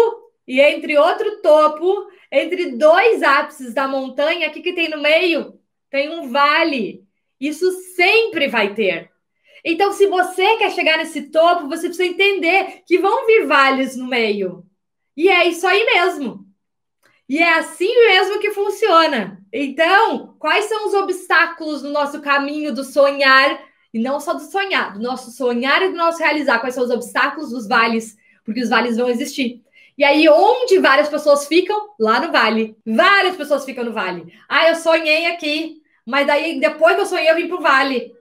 e 0.46 0.60
entre 0.60 0.96
outro 0.96 1.40
topo, 1.40 2.08
entre 2.30 2.72
dois 2.72 3.22
ápices 3.22 3.72
da 3.72 3.88
montanha, 3.88 4.48
o 4.48 4.52
que, 4.52 4.60
que 4.60 4.72
tem 4.72 4.88
no 4.88 5.00
meio? 5.00 5.58
Tem 5.90 6.10
um 6.10 6.28
vale. 6.28 7.04
Isso 7.40 7.70
sempre 7.94 8.48
vai 8.48 8.74
ter. 8.74 9.10
Então, 9.64 9.92
se 9.92 10.06
você 10.06 10.56
quer 10.56 10.70
chegar 10.72 10.98
nesse 10.98 11.30
topo, 11.30 11.68
você 11.68 11.86
precisa 11.86 12.04
entender 12.04 12.82
que 12.86 12.98
vão 12.98 13.26
vir 13.26 13.46
vales 13.46 13.96
no 13.96 14.06
meio. 14.06 14.64
E 15.16 15.28
é 15.28 15.46
isso 15.46 15.66
aí 15.66 15.84
mesmo. 15.84 16.44
E 17.28 17.38
é 17.38 17.54
assim 17.54 17.94
mesmo 18.06 18.40
que 18.40 18.50
funciona. 18.50 19.42
Então, 19.56 20.34
quais 20.36 20.64
são 20.64 20.88
os 20.88 20.94
obstáculos 20.94 21.80
no 21.80 21.90
nosso 21.90 22.20
caminho 22.20 22.74
do 22.74 22.82
sonhar, 22.82 23.60
e 23.92 24.00
não 24.00 24.18
só 24.18 24.34
do 24.34 24.40
sonhar, 24.40 24.94
do 24.94 24.98
nosso 25.00 25.30
sonhar 25.30 25.80
e 25.80 25.90
do 25.90 25.96
nosso 25.96 26.18
realizar? 26.18 26.58
Quais 26.58 26.74
são 26.74 26.82
os 26.82 26.90
obstáculos 26.90 27.50
dos 27.50 27.68
vales? 27.68 28.16
Porque 28.44 28.60
os 28.60 28.68
vales 28.68 28.96
vão 28.96 29.08
existir. 29.08 29.62
E 29.96 30.02
aí, 30.02 30.28
onde 30.28 30.80
várias 30.80 31.08
pessoas 31.08 31.46
ficam? 31.46 31.90
Lá 32.00 32.18
no 32.18 32.32
vale. 32.32 32.76
Várias 32.84 33.36
pessoas 33.36 33.64
ficam 33.64 33.84
no 33.84 33.92
vale. 33.92 34.26
Ah, 34.48 34.68
eu 34.70 34.74
sonhei 34.74 35.26
aqui, 35.26 35.80
mas 36.04 36.26
daí, 36.26 36.58
depois 36.58 36.96
que 36.96 37.02
eu 37.02 37.06
sonhei, 37.06 37.30
eu 37.30 37.36
vim 37.36 37.46
pro 37.46 37.60
vale. 37.60 38.12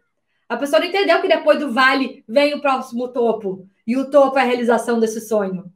A 0.47 0.55
pessoa 0.55 0.79
não 0.81 0.87
entendeu 0.87 1.19
que 1.19 1.27
depois 1.27 1.57
do 1.57 1.73
vale 1.73 2.23
vem 2.27 2.53
o 2.53 2.61
próximo 2.61 3.07
topo. 3.07 3.67
E 3.87 3.97
o 3.97 4.07
topo 4.11 4.37
é 4.37 4.43
a 4.43 4.45
realização 4.45 4.99
desse 4.99 5.19
sonho. 5.19 5.72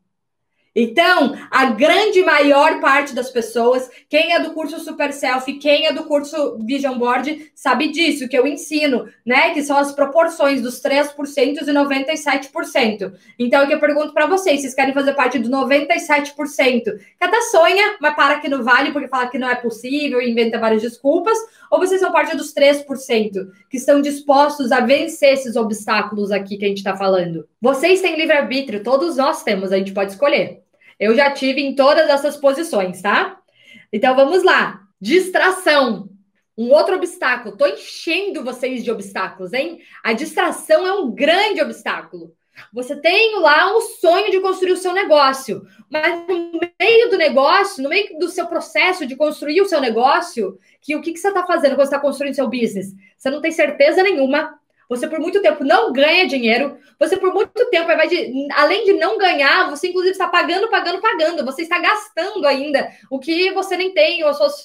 Então, 0.80 1.36
a 1.50 1.72
grande 1.72 2.22
maior 2.22 2.80
parte 2.80 3.16
das 3.16 3.32
pessoas, 3.32 3.90
quem 4.08 4.34
é 4.34 4.40
do 4.40 4.52
curso 4.52 4.80
Super 4.80 5.12
Selfie, 5.12 5.58
quem 5.58 5.88
é 5.88 5.92
do 5.92 6.04
curso 6.04 6.60
Vision 6.64 7.00
Board, 7.00 7.52
sabe 7.56 7.88
disso, 7.88 8.30
que 8.30 8.38
eu 8.38 8.46
ensino, 8.46 9.08
né? 9.26 9.56
Que 9.56 9.64
são 9.64 9.76
as 9.76 9.92
proporções 9.92 10.62
dos 10.62 10.80
3% 10.80 11.16
e 11.64 11.72
97%. 11.72 13.12
Então, 13.40 13.64
o 13.64 13.68
que 13.68 13.74
eu 13.74 13.80
pergunto 13.80 14.14
para 14.14 14.28
vocês, 14.28 14.62
vocês 14.62 14.76
querem 14.76 14.94
fazer 14.94 15.16
parte 15.16 15.40
do 15.40 15.50
97%? 15.50 16.36
Que 16.36 17.02
até 17.22 17.42
sonha, 17.42 17.98
mas 18.00 18.16
para 18.16 18.36
aqui 18.36 18.48
no 18.48 18.64
vale 18.64 18.92
porque 18.92 19.08
fala 19.08 19.26
que 19.26 19.40
não 19.40 19.50
é 19.50 19.56
possível, 19.56 20.22
inventa 20.22 20.60
várias 20.60 20.84
desculpas, 20.84 21.40
ou 21.72 21.80
vocês 21.80 22.00
são 22.00 22.12
parte 22.12 22.38
dos 22.38 22.54
3% 22.54 22.86
que 23.68 23.78
estão 23.78 24.00
dispostos 24.00 24.72
a 24.72 24.82
vencer 24.82 25.34
esses 25.34 25.56
obstáculos 25.56 26.32
aqui 26.32 26.56
que 26.56 26.66
a 26.66 26.68
gente 26.68 26.78
está 26.78 26.96
falando? 26.96 27.48
Vocês 27.60 28.00
têm 28.00 28.16
livre-arbítrio, 28.16 28.84
todos 28.84 29.18
nós 29.18 29.42
temos, 29.42 29.72
a 29.72 29.78
gente 29.80 29.92
pode 29.92 30.12
escolher. 30.12 30.67
Eu 31.00 31.16
já 31.16 31.32
tive 31.32 31.62
em 31.62 31.76
todas 31.76 32.10
essas 32.10 32.38
posições, 32.38 33.02
tá? 33.02 33.40
Então 33.92 34.16
vamos 34.16 34.44
lá. 34.44 34.82
Distração. 35.00 36.10
Um 36.58 36.72
outro 36.72 36.96
obstáculo. 36.96 37.56
Tô 37.56 37.68
enchendo 37.68 38.44
vocês 38.44 38.84
de 38.84 38.90
obstáculos, 38.90 39.54
hein? 39.54 39.80
A 40.04 40.14
distração 40.14 40.88
é 40.88 40.94
um 40.94 41.12
grande 41.12 41.62
obstáculo. 41.62 42.34
Você 42.74 42.96
tem 42.96 43.40
lá 43.40 43.76
o 43.76 43.82
sonho 43.82 44.32
de 44.32 44.40
construir 44.40 44.72
o 44.72 44.78
seu 44.78 44.92
negócio, 44.94 45.62
mas 45.90 46.26
no 46.28 46.60
meio 46.80 47.10
do 47.10 47.18
negócio, 47.18 47.84
no 47.84 47.90
meio 47.90 48.18
do 48.18 48.30
seu 48.30 48.48
processo 48.48 49.06
de 49.06 49.16
construir 49.16 49.62
o 49.62 49.68
seu 49.68 49.80
negócio, 49.80 50.58
que 50.82 50.96
o 50.96 51.02
que, 51.02 51.14
que 51.14 51.20
você 51.20 51.28
está 51.28 51.46
fazendo 51.46 51.76
quando 51.76 51.88
você 51.88 51.96
está 51.96 52.00
construindo 52.00 52.34
seu 52.34 52.50
business? 52.50 52.96
Você 53.16 53.30
não 53.30 53.42
tem 53.42 53.52
certeza 53.52 54.02
nenhuma, 54.02 54.60
você 54.90 55.08
por 55.08 55.20
muito 55.20 55.42
tempo 55.42 55.64
não 55.64 55.92
ganha 55.92 56.28
dinheiro. 56.28 56.78
Você 57.00 57.18
por 57.18 57.34
muito 57.34 57.70
tempo, 57.70 57.90
de, 58.08 58.48
além 58.54 58.86
de 58.86 58.94
não 58.94 59.18
ganhar, 59.18 59.70
você 59.70 59.90
inclusive 59.90 60.14
está 60.14 60.28
pagando, 60.28 60.70
pagando, 60.70 61.02
pagando. 61.02 61.46
Você 61.46 61.64
está 61.64 61.80
gastando 61.80 62.46
ainda 62.48 62.90
o 63.10 63.20
que 63.20 63.52
você 63.52 63.76
nem 63.76 63.94
tem, 63.94 64.24
as 64.24 64.38
suas, 64.38 64.64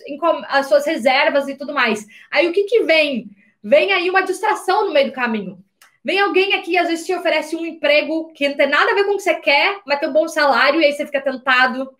as 0.48 0.66
suas 0.66 0.86
reservas 0.86 1.48
e 1.48 1.56
tudo 1.56 1.74
mais. 1.74 2.06
Aí 2.30 2.46
o 2.48 2.52
que, 2.52 2.64
que 2.64 2.84
vem? 2.84 3.30
Vem 3.62 3.92
aí 3.92 4.08
uma 4.08 4.22
distração 4.22 4.86
no 4.86 4.92
meio 4.92 5.06
do 5.06 5.12
caminho. 5.12 5.58
Vem 6.04 6.18
alguém 6.18 6.54
aqui, 6.54 6.76
às 6.76 6.88
vezes 6.88 7.06
te 7.06 7.14
oferece 7.14 7.54
um 7.54 7.64
emprego 7.64 8.32
que 8.32 8.48
não 8.48 8.56
tem 8.56 8.68
nada 8.68 8.90
a 8.90 8.94
ver 8.94 9.04
com 9.04 9.12
o 9.12 9.16
que 9.16 9.22
você 9.22 9.34
quer, 9.34 9.80
mas 9.86 10.00
tem 10.00 10.08
um 10.08 10.12
bom 10.12 10.26
salário, 10.26 10.80
e 10.80 10.84
aí 10.84 10.92
você 10.92 11.06
fica 11.06 11.20
tentado. 11.20 11.96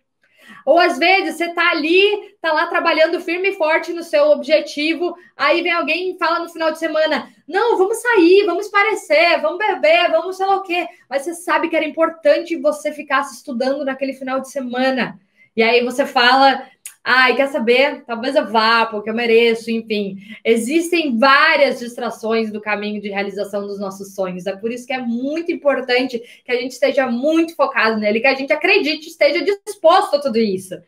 Ou 0.65 0.79
às 0.79 0.97
vezes 0.97 1.35
você 1.35 1.53
tá 1.53 1.71
ali, 1.71 2.35
tá 2.41 2.51
lá 2.51 2.67
trabalhando 2.67 3.19
firme 3.19 3.49
e 3.49 3.55
forte 3.55 3.93
no 3.93 4.03
seu 4.03 4.25
objetivo, 4.31 5.15
aí 5.35 5.61
vem 5.61 5.71
alguém 5.71 6.11
e 6.11 6.17
fala 6.17 6.39
no 6.39 6.49
final 6.49 6.71
de 6.71 6.79
semana: 6.79 7.29
"Não, 7.47 7.77
vamos 7.77 7.97
sair, 8.01 8.45
vamos 8.45 8.67
parecer, 8.69 9.41
vamos 9.41 9.57
beber, 9.57 10.11
vamos 10.11 10.37
sei 10.37 10.45
lá 10.45 10.55
o 10.55 10.63
quê". 10.63 10.87
Mas 11.09 11.23
você 11.23 11.33
sabe 11.33 11.69
que 11.69 11.75
era 11.75 11.85
importante 11.85 12.55
você 12.57 12.91
ficar 12.91 13.23
se 13.23 13.35
estudando 13.35 13.85
naquele 13.85 14.13
final 14.13 14.39
de 14.39 14.49
semana. 14.49 15.19
E 15.55 15.61
aí 15.61 15.83
você 15.83 16.05
fala: 16.05 16.67
Ai, 17.05 17.35
quer 17.35 17.47
saber? 17.49 18.03
Talvez 18.05 18.33
eu 18.33 18.49
vá, 18.49 18.85
porque 18.85 19.09
eu 19.09 19.13
mereço, 19.13 19.69
enfim. 19.69 20.17
Existem 20.43 21.17
várias 21.17 21.79
distrações 21.79 22.49
do 22.49 22.61
caminho 22.61 23.01
de 23.01 23.09
realização 23.09 23.67
dos 23.67 23.77
nossos 23.77 24.15
sonhos. 24.15 24.45
É 24.45 24.55
por 24.55 24.71
isso 24.71 24.87
que 24.87 24.93
é 24.93 24.99
muito 24.99 25.51
importante 25.51 26.17
que 26.45 26.51
a 26.51 26.55
gente 26.55 26.71
esteja 26.71 27.05
muito 27.07 27.55
focado 27.55 27.99
nele, 27.99 28.21
que 28.21 28.27
a 28.27 28.35
gente 28.35 28.53
acredite, 28.53 29.09
esteja 29.09 29.43
disposto 29.65 30.15
a 30.15 30.21
tudo 30.21 30.37
isso. 30.37 30.75
O 30.75 30.81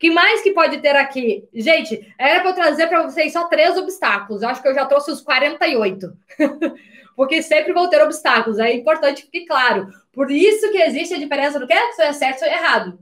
que 0.00 0.10
mais 0.10 0.42
que 0.42 0.50
pode 0.50 0.78
ter 0.78 0.96
aqui? 0.96 1.48
Gente, 1.54 2.12
era 2.18 2.40
para 2.40 2.50
eu 2.50 2.54
trazer 2.54 2.88
para 2.88 3.04
vocês 3.04 3.32
só 3.32 3.44
três 3.44 3.76
obstáculos. 3.78 4.42
Eu 4.42 4.48
acho 4.48 4.60
que 4.60 4.66
eu 4.66 4.74
já 4.74 4.84
trouxe 4.84 5.12
os 5.12 5.20
48. 5.20 6.12
porque 7.14 7.40
sempre 7.40 7.72
vão 7.72 7.88
ter 7.88 8.02
obstáculos. 8.02 8.58
É 8.58 8.74
importante 8.74 9.28
que 9.30 9.46
claro. 9.46 9.86
Por 10.12 10.28
isso 10.28 10.72
que 10.72 10.78
existe 10.78 11.14
a 11.14 11.18
diferença 11.18 11.60
do 11.60 11.68
que 11.68 11.72
é, 11.72 11.90
é 12.00 12.12
certo 12.12 12.42
ou 12.42 12.48
errado. 12.48 12.98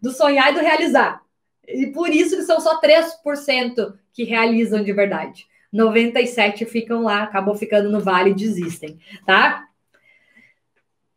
Do 0.00 0.12
sonhar 0.12 0.52
e 0.52 0.54
do 0.54 0.60
realizar. 0.60 1.25
E 1.66 1.86
por 1.88 2.10
isso 2.10 2.36
que 2.36 2.42
são 2.42 2.60
só 2.60 2.80
3% 2.80 3.94
que 4.12 4.24
realizam 4.24 4.82
de 4.82 4.92
verdade. 4.92 5.46
97 5.72 6.64
ficam 6.64 7.02
lá, 7.02 7.22
acabam 7.22 7.56
ficando 7.56 7.90
no 7.90 8.00
vale 8.00 8.30
e 8.30 8.34
desistem, 8.34 8.98
tá? 9.26 9.66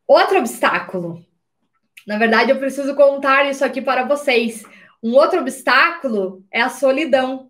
Outro 0.07 0.39
obstáculo. 0.39 1.23
Na 2.05 2.17
verdade, 2.17 2.51
eu 2.51 2.57
preciso 2.57 2.95
contar 2.95 3.49
isso 3.49 3.63
aqui 3.63 3.81
para 3.81 4.03
vocês. 4.03 4.63
Um 5.01 5.13
outro 5.13 5.39
obstáculo 5.39 6.43
é 6.51 6.61
a 6.61 6.69
solidão. 6.69 7.49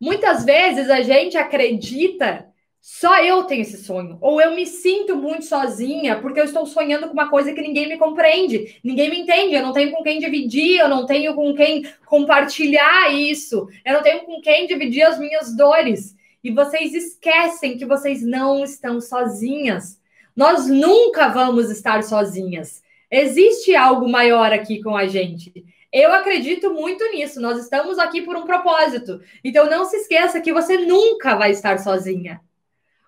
Muitas 0.00 0.44
vezes 0.44 0.90
a 0.90 1.00
gente 1.02 1.36
acredita 1.36 2.46
só 2.88 3.20
eu 3.20 3.42
tenho 3.42 3.62
esse 3.62 3.78
sonho. 3.78 4.16
Ou 4.20 4.40
eu 4.40 4.54
me 4.54 4.64
sinto 4.64 5.16
muito 5.16 5.44
sozinha 5.44 6.20
porque 6.20 6.38
eu 6.38 6.44
estou 6.44 6.64
sonhando 6.64 7.08
com 7.08 7.14
uma 7.14 7.28
coisa 7.28 7.52
que 7.52 7.60
ninguém 7.60 7.88
me 7.88 7.98
compreende, 7.98 8.78
ninguém 8.84 9.10
me 9.10 9.18
entende, 9.18 9.56
eu 9.56 9.62
não 9.62 9.72
tenho 9.72 9.90
com 9.90 10.04
quem 10.04 10.20
dividir, 10.20 10.78
eu 10.78 10.88
não 10.88 11.04
tenho 11.04 11.34
com 11.34 11.52
quem 11.52 11.84
compartilhar 12.06 13.12
isso, 13.12 13.66
eu 13.84 13.94
não 13.94 14.02
tenho 14.04 14.20
com 14.20 14.40
quem 14.40 14.68
dividir 14.68 15.02
as 15.02 15.18
minhas 15.18 15.52
dores. 15.56 16.14
E 16.44 16.52
vocês 16.52 16.94
esquecem 16.94 17.76
que 17.76 17.84
vocês 17.84 18.22
não 18.22 18.62
estão 18.62 19.00
sozinhas. 19.00 20.00
Nós 20.36 20.68
nunca 20.68 21.26
vamos 21.26 21.72
estar 21.72 22.04
sozinhas. 22.04 22.84
Existe 23.10 23.74
algo 23.74 24.08
maior 24.08 24.52
aqui 24.52 24.80
com 24.80 24.96
a 24.96 25.08
gente. 25.08 25.52
Eu 25.92 26.12
acredito 26.12 26.72
muito 26.72 27.04
nisso. 27.10 27.40
Nós 27.40 27.58
estamos 27.58 27.98
aqui 27.98 28.22
por 28.22 28.36
um 28.36 28.44
propósito. 28.44 29.20
Então 29.42 29.68
não 29.68 29.84
se 29.84 29.96
esqueça 29.96 30.40
que 30.40 30.52
você 30.52 30.76
nunca 30.78 31.34
vai 31.34 31.50
estar 31.50 31.78
sozinha. 31.80 32.40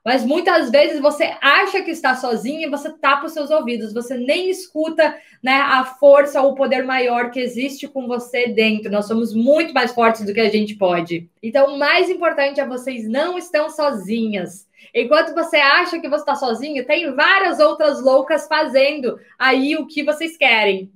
Mas 0.09 0.25
muitas 0.25 0.71
vezes 0.71 1.03
você 1.03 1.37
acha 1.39 1.83
que 1.83 1.91
está 1.91 2.15
sozinho 2.15 2.67
e 2.67 2.71
você 2.71 2.91
tapa 2.91 3.27
os 3.27 3.33
seus 3.35 3.51
ouvidos, 3.51 3.93
você 3.93 4.17
nem 4.17 4.49
escuta 4.49 5.15
né, 5.43 5.53
a 5.53 5.85
força 5.85 6.41
ou 6.41 6.53
o 6.53 6.55
poder 6.55 6.83
maior 6.83 7.31
que 7.31 7.39
existe 7.39 7.87
com 7.87 8.07
você 8.07 8.47
dentro. 8.47 8.91
Nós 8.91 9.07
somos 9.07 9.35
muito 9.35 9.75
mais 9.75 9.93
fortes 9.93 10.25
do 10.25 10.33
que 10.33 10.41
a 10.41 10.49
gente 10.49 10.77
pode. 10.77 11.29
Então, 11.43 11.75
o 11.75 11.79
mais 11.79 12.09
importante 12.09 12.59
é 12.59 12.67
vocês 12.67 13.07
não 13.07 13.37
estão 13.37 13.69
sozinhas. 13.69 14.67
Enquanto 14.95 15.35
você 15.35 15.59
acha 15.59 16.01
que 16.01 16.09
você 16.09 16.23
está 16.23 16.35
sozinho, 16.35 16.87
tem 16.87 17.15
várias 17.15 17.61
outras 17.61 18.03
loucas 18.03 18.49
fazendo 18.49 19.21
aí 19.39 19.77
o 19.77 19.87
que 19.87 20.03
vocês 20.03 20.39
querem. 20.39 20.91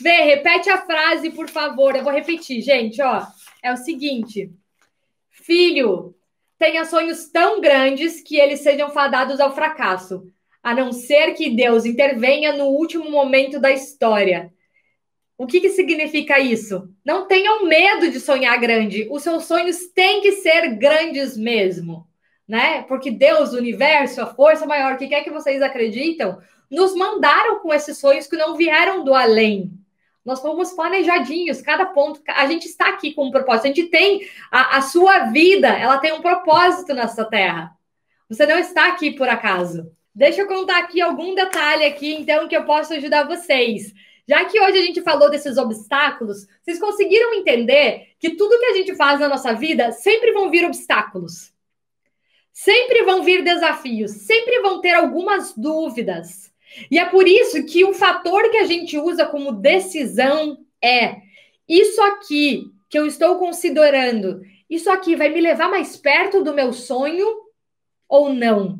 Vê, 0.00 0.22
repete 0.22 0.70
a 0.70 0.78
frase, 0.78 1.28
por 1.30 1.48
favor. 1.48 1.96
Eu 1.96 2.04
vou 2.04 2.12
repetir, 2.12 2.60
gente, 2.60 3.02
ó. 3.02 3.26
É 3.60 3.72
o 3.72 3.76
seguinte: 3.76 4.48
Filho, 5.28 6.14
tenha 6.64 6.86
sonhos 6.86 7.28
tão 7.28 7.60
grandes 7.60 8.22
que 8.22 8.38
eles 8.38 8.60
sejam 8.60 8.88
fadados 8.88 9.38
ao 9.38 9.54
fracasso, 9.54 10.32
a 10.62 10.74
não 10.74 10.92
ser 10.92 11.34
que 11.34 11.50
Deus 11.50 11.84
intervenha 11.84 12.54
no 12.54 12.68
último 12.68 13.10
momento 13.10 13.60
da 13.60 13.70
história. 13.70 14.50
O 15.36 15.46
que, 15.46 15.60
que 15.60 15.68
significa 15.68 16.40
isso? 16.40 16.88
Não 17.04 17.26
tenham 17.26 17.66
medo 17.66 18.10
de 18.10 18.18
sonhar 18.18 18.58
grande. 18.58 19.06
Os 19.10 19.22
seus 19.22 19.44
sonhos 19.44 19.88
têm 19.88 20.22
que 20.22 20.32
ser 20.36 20.74
grandes 20.76 21.36
mesmo, 21.36 22.08
né? 22.48 22.80
Porque 22.84 23.10
Deus, 23.10 23.52
o 23.52 23.58
universo, 23.58 24.22
a 24.22 24.34
força 24.34 24.64
maior 24.64 24.96
que 24.96 25.08
quer 25.08 25.22
que 25.22 25.30
vocês 25.30 25.60
acreditam, 25.60 26.38
nos 26.70 26.94
mandaram 26.94 27.60
com 27.60 27.74
esses 27.74 27.98
sonhos 27.98 28.26
que 28.26 28.38
não 28.38 28.56
vieram 28.56 29.04
do 29.04 29.12
além. 29.12 29.70
Nós 30.24 30.40
fomos 30.40 30.72
planejadinhos, 30.72 31.60
cada 31.60 31.84
ponto. 31.84 32.20
A 32.26 32.46
gente 32.46 32.66
está 32.66 32.88
aqui 32.88 33.12
com 33.12 33.26
um 33.26 33.30
propósito. 33.30 33.64
A 33.64 33.68
gente 33.68 33.84
tem 33.84 34.26
a, 34.50 34.78
a 34.78 34.82
sua 34.82 35.26
vida, 35.26 35.68
ela 35.68 35.98
tem 35.98 36.12
um 36.12 36.22
propósito 36.22 36.94
nessa 36.94 37.24
terra. 37.24 37.72
Você 38.28 38.46
não 38.46 38.58
está 38.58 38.88
aqui 38.88 39.10
por 39.10 39.28
acaso. 39.28 39.92
Deixa 40.14 40.42
eu 40.42 40.46
contar 40.46 40.78
aqui 40.78 41.00
algum 41.00 41.34
detalhe 41.34 41.84
aqui, 41.84 42.14
então, 42.14 42.48
que 42.48 42.56
eu 42.56 42.64
posso 42.64 42.94
ajudar 42.94 43.26
vocês. 43.26 43.92
Já 44.26 44.44
que 44.46 44.58
hoje 44.58 44.78
a 44.78 44.82
gente 44.82 45.02
falou 45.02 45.28
desses 45.28 45.58
obstáculos, 45.58 46.46
vocês 46.62 46.78
conseguiram 46.78 47.34
entender 47.34 48.14
que 48.18 48.30
tudo 48.30 48.58
que 48.58 48.66
a 48.66 48.74
gente 48.74 48.94
faz 48.94 49.20
na 49.20 49.28
nossa 49.28 49.52
vida 49.52 49.92
sempre 49.92 50.32
vão 50.32 50.50
vir 50.50 50.64
obstáculos. 50.64 51.52
Sempre 52.50 53.02
vão 53.02 53.22
vir 53.22 53.42
desafios, 53.42 54.12
sempre 54.12 54.60
vão 54.60 54.80
ter 54.80 54.94
algumas 54.94 55.52
dúvidas. 55.54 56.53
E 56.90 56.98
é 56.98 57.04
por 57.04 57.26
isso 57.26 57.64
que 57.66 57.84
o 57.84 57.92
fator 57.92 58.50
que 58.50 58.58
a 58.58 58.64
gente 58.64 58.98
usa 58.98 59.26
como 59.26 59.52
decisão 59.52 60.58
é 60.82 61.16
isso 61.68 62.00
aqui 62.02 62.70
que 62.88 62.98
eu 62.98 63.06
estou 63.06 63.36
considerando, 63.38 64.42
isso 64.68 64.90
aqui 64.90 65.16
vai 65.16 65.28
me 65.28 65.40
levar 65.40 65.68
mais 65.68 65.96
perto 65.96 66.42
do 66.42 66.54
meu 66.54 66.72
sonho 66.72 67.26
ou 68.08 68.32
não? 68.32 68.78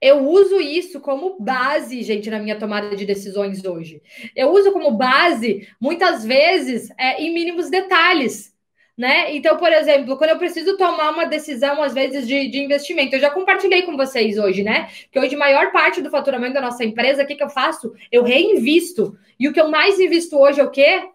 Eu 0.00 0.28
uso 0.28 0.60
isso 0.60 1.00
como 1.00 1.38
base, 1.40 2.02
gente, 2.02 2.30
na 2.30 2.38
minha 2.38 2.58
tomada 2.58 2.94
de 2.94 3.06
decisões 3.06 3.64
hoje. 3.64 4.02
Eu 4.36 4.52
uso 4.52 4.72
como 4.72 4.90
base, 4.90 5.68
muitas 5.80 6.24
vezes, 6.24 6.90
é, 6.98 7.22
em 7.22 7.32
mínimos 7.32 7.70
detalhes 7.70 8.53
né? 8.96 9.34
Então, 9.34 9.56
por 9.56 9.72
exemplo, 9.72 10.16
quando 10.16 10.30
eu 10.30 10.38
preciso 10.38 10.76
tomar 10.76 11.10
uma 11.10 11.26
decisão, 11.26 11.82
às 11.82 11.92
vezes, 11.92 12.26
de, 12.26 12.48
de 12.48 12.60
investimento, 12.60 13.16
eu 13.16 13.20
já 13.20 13.30
compartilhei 13.30 13.82
com 13.82 13.96
vocês 13.96 14.38
hoje, 14.38 14.62
né? 14.62 14.88
Que 15.10 15.18
hoje, 15.18 15.34
maior 15.34 15.72
parte 15.72 16.00
do 16.00 16.10
faturamento 16.10 16.54
da 16.54 16.60
nossa 16.60 16.84
empresa, 16.84 17.24
o 17.24 17.26
que, 17.26 17.34
que 17.34 17.42
eu 17.42 17.50
faço? 17.50 17.92
Eu 18.10 18.22
reinvisto. 18.22 19.18
E 19.38 19.48
o 19.48 19.52
que 19.52 19.60
eu 19.60 19.68
mais 19.68 19.98
invisto 19.98 20.38
hoje 20.38 20.60
é 20.60 20.64
o 20.64 20.70
quê? 20.70 21.08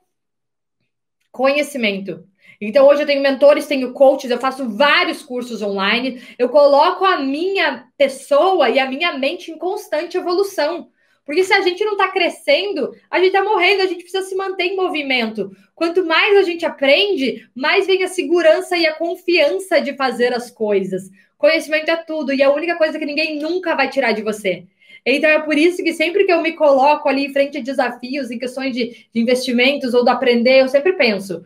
Conhecimento. 1.32 2.28
Então, 2.62 2.86
hoje 2.86 3.04
eu 3.04 3.08
tenho 3.08 3.24
mentores, 3.24 3.68
tenho 3.68 3.94
coaches, 3.94 4.30
eu 4.30 4.38
faço 4.38 4.68
vários 4.76 5.24
cursos 5.24 5.62
online, 5.62 6.22
eu 6.38 6.50
coloco 6.50 7.06
a 7.06 7.18
minha 7.18 7.88
pessoa 7.98 8.70
e 8.70 8.78
a 8.78 8.90
minha 8.90 9.18
mente 9.18 9.52
em 9.52 9.58
constante 9.58 10.18
evolução. 10.18 10.90
Porque 11.30 11.44
se 11.44 11.54
a 11.54 11.62
gente 11.62 11.86
não 11.86 11.92
está 11.92 12.08
crescendo, 12.08 12.92
a 13.08 13.20
gente 13.20 13.28
está 13.28 13.44
morrendo, 13.44 13.84
a 13.84 13.86
gente 13.86 14.02
precisa 14.02 14.24
se 14.24 14.34
manter 14.34 14.64
em 14.64 14.76
movimento. 14.76 15.56
Quanto 15.76 16.04
mais 16.04 16.36
a 16.36 16.42
gente 16.42 16.66
aprende, 16.66 17.48
mais 17.54 17.86
vem 17.86 18.02
a 18.02 18.08
segurança 18.08 18.76
e 18.76 18.88
a 18.88 18.96
confiança 18.96 19.80
de 19.80 19.96
fazer 19.96 20.34
as 20.34 20.50
coisas. 20.50 21.04
Conhecimento 21.38 21.92
é 21.92 21.98
tudo 21.98 22.34
e 22.34 22.42
é 22.42 22.46
a 22.46 22.52
única 22.52 22.76
coisa 22.78 22.98
que 22.98 23.06
ninguém 23.06 23.40
nunca 23.40 23.76
vai 23.76 23.92
tirar 23.92 24.12
de 24.12 24.24
você. 24.24 24.66
Então 25.06 25.30
é 25.30 25.40
por 25.40 25.56
isso 25.56 25.84
que 25.84 25.94
sempre 25.94 26.24
que 26.24 26.34
eu 26.34 26.42
me 26.42 26.54
coloco 26.54 27.08
ali 27.08 27.26
em 27.28 27.32
frente 27.32 27.60
a 27.60 27.62
desafios, 27.62 28.32
em 28.32 28.40
questões 28.40 28.74
de, 28.74 29.06
de 29.14 29.22
investimentos 29.22 29.94
ou 29.94 30.04
do 30.04 30.10
aprender, 30.10 30.62
eu 30.62 30.68
sempre 30.68 30.94
penso: 30.94 31.46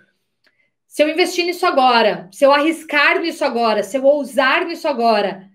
se 0.88 1.04
eu 1.04 1.10
investir 1.10 1.44
nisso 1.44 1.66
agora, 1.66 2.30
se 2.32 2.46
eu 2.46 2.54
arriscar 2.54 3.20
nisso 3.20 3.44
agora, 3.44 3.84
se 3.84 3.98
eu 3.98 4.06
ousar 4.06 4.66
nisso 4.66 4.88
agora, 4.88 5.46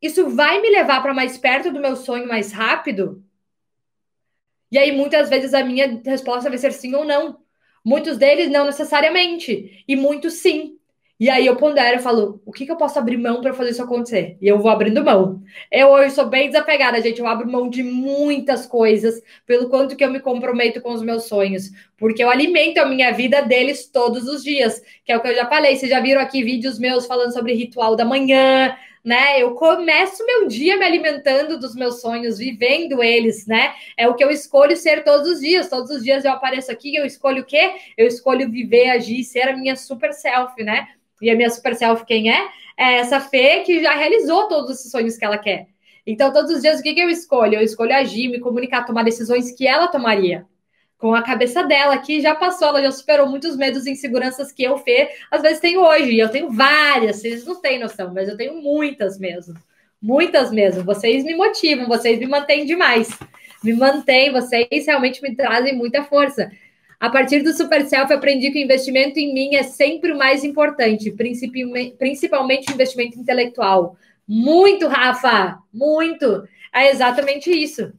isso 0.00 0.30
vai 0.30 0.60
me 0.60 0.70
levar 0.70 1.02
para 1.02 1.12
mais 1.12 1.36
perto 1.36 1.72
do 1.72 1.80
meu 1.80 1.96
sonho 1.96 2.28
mais 2.28 2.52
rápido? 2.52 3.24
E 4.74 4.78
aí, 4.78 4.90
muitas 4.90 5.28
vezes, 5.30 5.54
a 5.54 5.62
minha 5.62 6.02
resposta 6.04 6.48
vai 6.48 6.58
ser 6.58 6.72
sim 6.72 6.92
ou 6.96 7.04
não. 7.04 7.38
Muitos 7.84 8.18
deles, 8.18 8.50
não 8.50 8.66
necessariamente. 8.66 9.84
E 9.86 9.94
muitos, 9.94 10.32
sim. 10.34 10.76
E 11.20 11.30
aí 11.30 11.46
eu 11.46 11.54
pondero 11.54 11.96
e 11.96 12.02
falo, 12.02 12.42
o 12.44 12.50
que, 12.50 12.66
que 12.66 12.72
eu 12.72 12.76
posso 12.76 12.98
abrir 12.98 13.16
mão 13.16 13.40
para 13.40 13.54
fazer 13.54 13.70
isso 13.70 13.82
acontecer? 13.84 14.36
E 14.42 14.48
eu 14.48 14.58
vou 14.58 14.68
abrindo 14.68 15.04
mão. 15.04 15.40
Eu 15.70 15.90
hoje 15.90 16.12
sou 16.12 16.26
bem 16.26 16.48
desapegada, 16.48 17.00
gente. 17.00 17.20
Eu 17.20 17.26
abro 17.28 17.48
mão 17.48 17.70
de 17.70 17.84
muitas 17.84 18.66
coisas 18.66 19.22
pelo 19.46 19.68
quanto 19.70 19.94
que 19.94 20.04
eu 20.04 20.10
me 20.10 20.18
comprometo 20.18 20.80
com 20.80 20.92
os 20.92 21.02
meus 21.02 21.28
sonhos. 21.28 21.70
Porque 21.96 22.24
eu 22.24 22.28
alimento 22.28 22.78
a 22.78 22.84
minha 22.84 23.12
vida 23.12 23.42
deles 23.42 23.86
todos 23.86 24.26
os 24.26 24.42
dias. 24.42 24.82
Que 25.04 25.12
é 25.12 25.16
o 25.16 25.20
que 25.20 25.28
eu 25.28 25.36
já 25.36 25.46
falei. 25.46 25.76
Vocês 25.76 25.88
já 25.88 26.00
viram 26.00 26.20
aqui 26.20 26.42
vídeos 26.42 26.80
meus 26.80 27.06
falando 27.06 27.32
sobre 27.32 27.54
ritual 27.54 27.94
da 27.94 28.04
manhã, 28.04 28.76
né? 29.04 29.40
Eu 29.40 29.54
começo 29.54 30.24
meu 30.24 30.48
dia 30.48 30.76
me 30.78 30.84
alimentando 30.84 31.58
dos 31.58 31.74
meus 31.74 32.00
sonhos, 32.00 32.38
vivendo 32.38 33.02
eles, 33.02 33.46
né? 33.46 33.74
É 33.96 34.08
o 34.08 34.14
que 34.14 34.24
eu 34.24 34.30
escolho 34.30 34.76
ser 34.76 35.04
todos 35.04 35.28
os 35.28 35.40
dias. 35.40 35.68
Todos 35.68 35.90
os 35.90 36.02
dias 36.02 36.24
eu 36.24 36.32
apareço 36.32 36.72
aqui, 36.72 36.96
eu 36.96 37.04
escolho 37.04 37.42
o 37.42 37.46
quê? 37.46 37.74
Eu 37.98 38.06
escolho 38.06 38.50
viver, 38.50 38.90
agir, 38.90 39.22
ser 39.22 39.48
a 39.48 39.56
minha 39.56 39.76
super 39.76 40.12
self, 40.12 40.62
né? 40.62 40.88
E 41.20 41.30
a 41.30 41.36
minha 41.36 41.50
super 41.50 41.74
self 41.76 42.04
quem 42.06 42.32
é? 42.32 42.48
É 42.76 42.94
essa 42.94 43.20
Fê 43.20 43.60
que 43.60 43.82
já 43.82 43.94
realizou 43.94 44.48
todos 44.48 44.78
esses 44.78 44.90
sonhos 44.90 45.16
que 45.16 45.24
ela 45.24 45.38
quer. 45.38 45.68
Então, 46.06 46.32
todos 46.32 46.50
os 46.50 46.62
dias, 46.62 46.80
o 46.80 46.82
que, 46.82 46.94
que 46.94 47.00
eu 47.00 47.08
escolho? 47.08 47.54
Eu 47.54 47.62
escolho 47.62 47.94
agir, 47.94 48.28
me 48.28 48.40
comunicar, 48.40 48.84
tomar 48.84 49.04
decisões 49.04 49.52
que 49.52 49.66
ela 49.66 49.88
tomaria 49.88 50.46
com 50.98 51.14
a 51.14 51.22
cabeça 51.22 51.62
dela, 51.62 51.98
que 51.98 52.20
já 52.20 52.34
passou, 52.34 52.68
ela 52.68 52.82
já 52.82 52.90
superou 52.90 53.28
muitos 53.28 53.56
medos 53.56 53.86
e 53.86 53.90
inseguranças 53.90 54.52
que 54.52 54.62
eu, 54.62 54.78
Fê, 54.78 55.10
às 55.30 55.42
vezes 55.42 55.60
tenho 55.60 55.80
hoje. 55.80 56.12
E 56.12 56.20
eu 56.20 56.28
tenho 56.28 56.50
várias, 56.50 57.16
vocês 57.16 57.44
não 57.44 57.60
têm 57.60 57.78
noção, 57.78 58.12
mas 58.12 58.28
eu 58.28 58.36
tenho 58.36 58.54
muitas 58.54 59.18
mesmo. 59.18 59.54
Muitas 60.00 60.50
mesmo. 60.50 60.84
Vocês 60.84 61.24
me 61.24 61.34
motivam, 61.34 61.86
vocês 61.86 62.18
me 62.18 62.26
mantêm 62.26 62.64
demais. 62.64 63.18
Me 63.62 63.72
mantêm, 63.72 64.32
vocês 64.32 64.86
realmente 64.86 65.22
me 65.22 65.34
trazem 65.34 65.74
muita 65.74 66.04
força. 66.04 66.50
A 67.00 67.10
partir 67.10 67.42
do 67.42 67.52
Super 67.52 67.84
Self, 67.86 68.12
aprendi 68.12 68.50
que 68.50 68.58
o 68.58 68.62
investimento 68.62 69.18
em 69.18 69.34
mim 69.34 69.56
é 69.56 69.62
sempre 69.62 70.12
o 70.12 70.18
mais 70.18 70.44
importante, 70.44 71.10
principalmente 71.10 72.70
o 72.70 72.74
investimento 72.74 73.18
intelectual. 73.18 73.96
Muito, 74.26 74.86
Rafa, 74.88 75.58
muito. 75.72 76.48
É 76.72 76.90
exatamente 76.90 77.50
isso. 77.50 77.92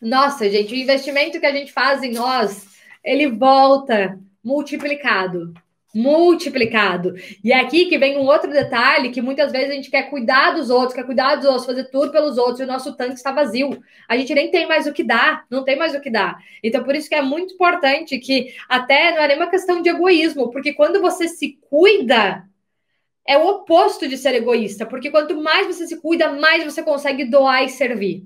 Nossa, 0.00 0.48
gente, 0.48 0.72
o 0.72 0.76
investimento 0.76 1.38
que 1.38 1.46
a 1.46 1.52
gente 1.52 1.72
faz 1.72 2.02
em 2.02 2.12
nós, 2.12 2.66
ele 3.04 3.28
volta 3.28 4.18
multiplicado. 4.42 5.52
Multiplicado. 5.94 7.14
E 7.44 7.52
é 7.52 7.60
aqui 7.60 7.86
que 7.86 7.98
vem 7.98 8.16
um 8.16 8.24
outro 8.24 8.50
detalhe 8.50 9.10
que 9.10 9.20
muitas 9.20 9.52
vezes 9.52 9.70
a 9.70 9.74
gente 9.74 9.90
quer 9.90 10.04
cuidar 10.08 10.52
dos 10.52 10.70
outros, 10.70 10.94
quer 10.94 11.04
cuidar 11.04 11.34
dos 11.34 11.44
outros, 11.44 11.66
fazer 11.66 11.90
tudo 11.90 12.12
pelos 12.12 12.38
outros, 12.38 12.60
e 12.60 12.62
o 12.62 12.66
nosso 12.66 12.96
tanque 12.96 13.14
está 13.14 13.32
vazio. 13.32 13.82
A 14.08 14.16
gente 14.16 14.32
nem 14.32 14.50
tem 14.50 14.66
mais 14.66 14.86
o 14.86 14.92
que 14.92 15.02
dar, 15.02 15.44
não 15.50 15.64
tem 15.64 15.76
mais 15.76 15.94
o 15.94 16.00
que 16.00 16.08
dar. 16.08 16.38
Então, 16.62 16.82
por 16.82 16.94
isso 16.94 17.08
que 17.08 17.14
é 17.14 17.20
muito 17.20 17.54
importante 17.54 18.18
que 18.18 18.54
até 18.68 19.12
não 19.12 19.22
é 19.22 19.28
nem 19.28 19.36
uma 19.36 19.50
questão 19.50 19.82
de 19.82 19.90
egoísmo, 19.90 20.50
porque 20.50 20.72
quando 20.72 21.00
você 21.00 21.28
se 21.28 21.58
cuida, 21.68 22.44
é 23.26 23.36
o 23.36 23.46
oposto 23.46 24.08
de 24.08 24.16
ser 24.16 24.34
egoísta, 24.34 24.86
porque 24.86 25.10
quanto 25.10 25.36
mais 25.42 25.66
você 25.66 25.86
se 25.86 26.00
cuida, 26.00 26.32
mais 26.32 26.64
você 26.64 26.82
consegue 26.82 27.24
doar 27.24 27.64
e 27.64 27.68
servir. 27.68 28.24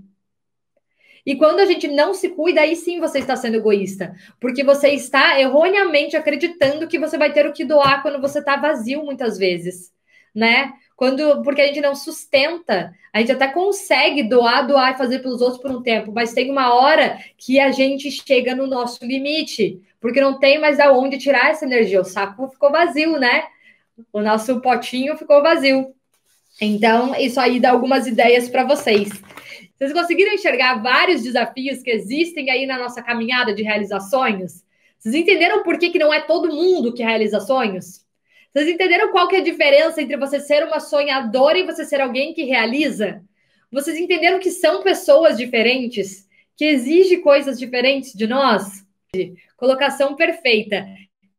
E 1.26 1.37
quando 1.37 1.60
a 1.60 1.64
gente 1.64 1.88
não 1.88 2.12
se 2.12 2.30
cuida, 2.30 2.60
aí 2.60 2.76
sim 2.76 3.00
você 3.00 3.18
está 3.18 3.34
sendo 3.34 3.56
egoísta. 3.56 4.14
Porque 4.38 4.62
você 4.62 4.90
está 4.90 5.40
erroneamente 5.40 6.16
acreditando 6.16 6.87
que 6.87 6.98
você 6.98 7.16
vai 7.16 7.32
ter 7.32 7.46
o 7.46 7.52
que 7.52 7.64
doar 7.64 8.02
quando 8.02 8.20
você 8.20 8.40
está 8.40 8.56
vazio, 8.56 9.04
muitas 9.04 9.38
vezes. 9.38 9.92
Né? 10.34 10.72
Quando, 10.96 11.42
porque 11.42 11.60
a 11.60 11.66
gente 11.66 11.80
não 11.80 11.94
sustenta, 11.94 12.94
a 13.12 13.18
gente 13.18 13.32
até 13.32 13.48
consegue 13.48 14.22
doar, 14.22 14.66
doar 14.66 14.92
e 14.92 14.98
fazer 14.98 15.20
pelos 15.20 15.40
outros 15.40 15.60
por 15.60 15.70
um 15.70 15.82
tempo, 15.82 16.12
mas 16.12 16.32
tem 16.32 16.50
uma 16.50 16.72
hora 16.74 17.18
que 17.37 17.58
a 17.58 17.72
gente 17.72 18.10
chega 18.10 18.54
no 18.54 18.66
nosso 18.66 19.04
limite, 19.04 19.80
porque 20.00 20.20
não 20.20 20.38
tem 20.38 20.60
mais 20.60 20.78
da 20.78 20.92
onde 20.92 21.18
tirar 21.18 21.50
essa 21.50 21.64
energia. 21.64 22.00
O 22.00 22.04
saco 22.04 22.48
ficou 22.48 22.70
vazio, 22.70 23.18
né? 23.18 23.44
O 24.12 24.20
nosso 24.20 24.60
potinho 24.60 25.16
ficou 25.16 25.42
vazio. 25.42 25.92
Então, 26.60 27.14
isso 27.16 27.40
aí 27.40 27.58
dá 27.58 27.70
algumas 27.70 28.06
ideias 28.06 28.48
para 28.48 28.64
vocês. 28.64 29.08
Vocês 29.76 29.92
conseguiram 29.92 30.32
enxergar 30.32 30.82
vários 30.82 31.22
desafios 31.22 31.82
que 31.82 31.90
existem 31.90 32.50
aí 32.50 32.66
na 32.66 32.78
nossa 32.78 33.02
caminhada 33.02 33.54
de 33.54 33.62
realizar 33.62 34.00
sonhos? 34.00 34.62
Vocês 34.98 35.14
entenderam 35.14 35.62
por 35.62 35.78
que, 35.78 35.90
que 35.90 35.98
não 35.98 36.12
é 36.12 36.20
todo 36.20 36.54
mundo 36.54 36.94
que 36.94 37.02
realiza 37.02 37.40
sonhos? 37.40 38.04
Vocês 38.52 38.68
entenderam 38.68 39.10
qual 39.10 39.26
que 39.26 39.37
é 39.37 39.40
a 39.40 39.44
diferença 39.44 40.00
entre 40.00 40.16
você 40.16 40.38
ser 40.38 40.64
uma 40.64 40.78
sonhadora 40.78 41.58
e 41.58 41.64
você 41.64 41.84
ser 41.84 42.00
alguém 42.00 42.32
que 42.32 42.44
realiza? 42.44 43.20
Vocês 43.70 43.98
entenderam 43.98 44.38
que 44.38 44.52
são 44.52 44.84
pessoas 44.84 45.37
diferentes, 45.37 46.28
que 46.56 46.64
exigem 46.64 47.20
coisas 47.20 47.58
diferentes 47.58 48.12
de 48.12 48.28
nós? 48.28 48.84
Colocação 49.56 50.14
perfeita. 50.14 50.87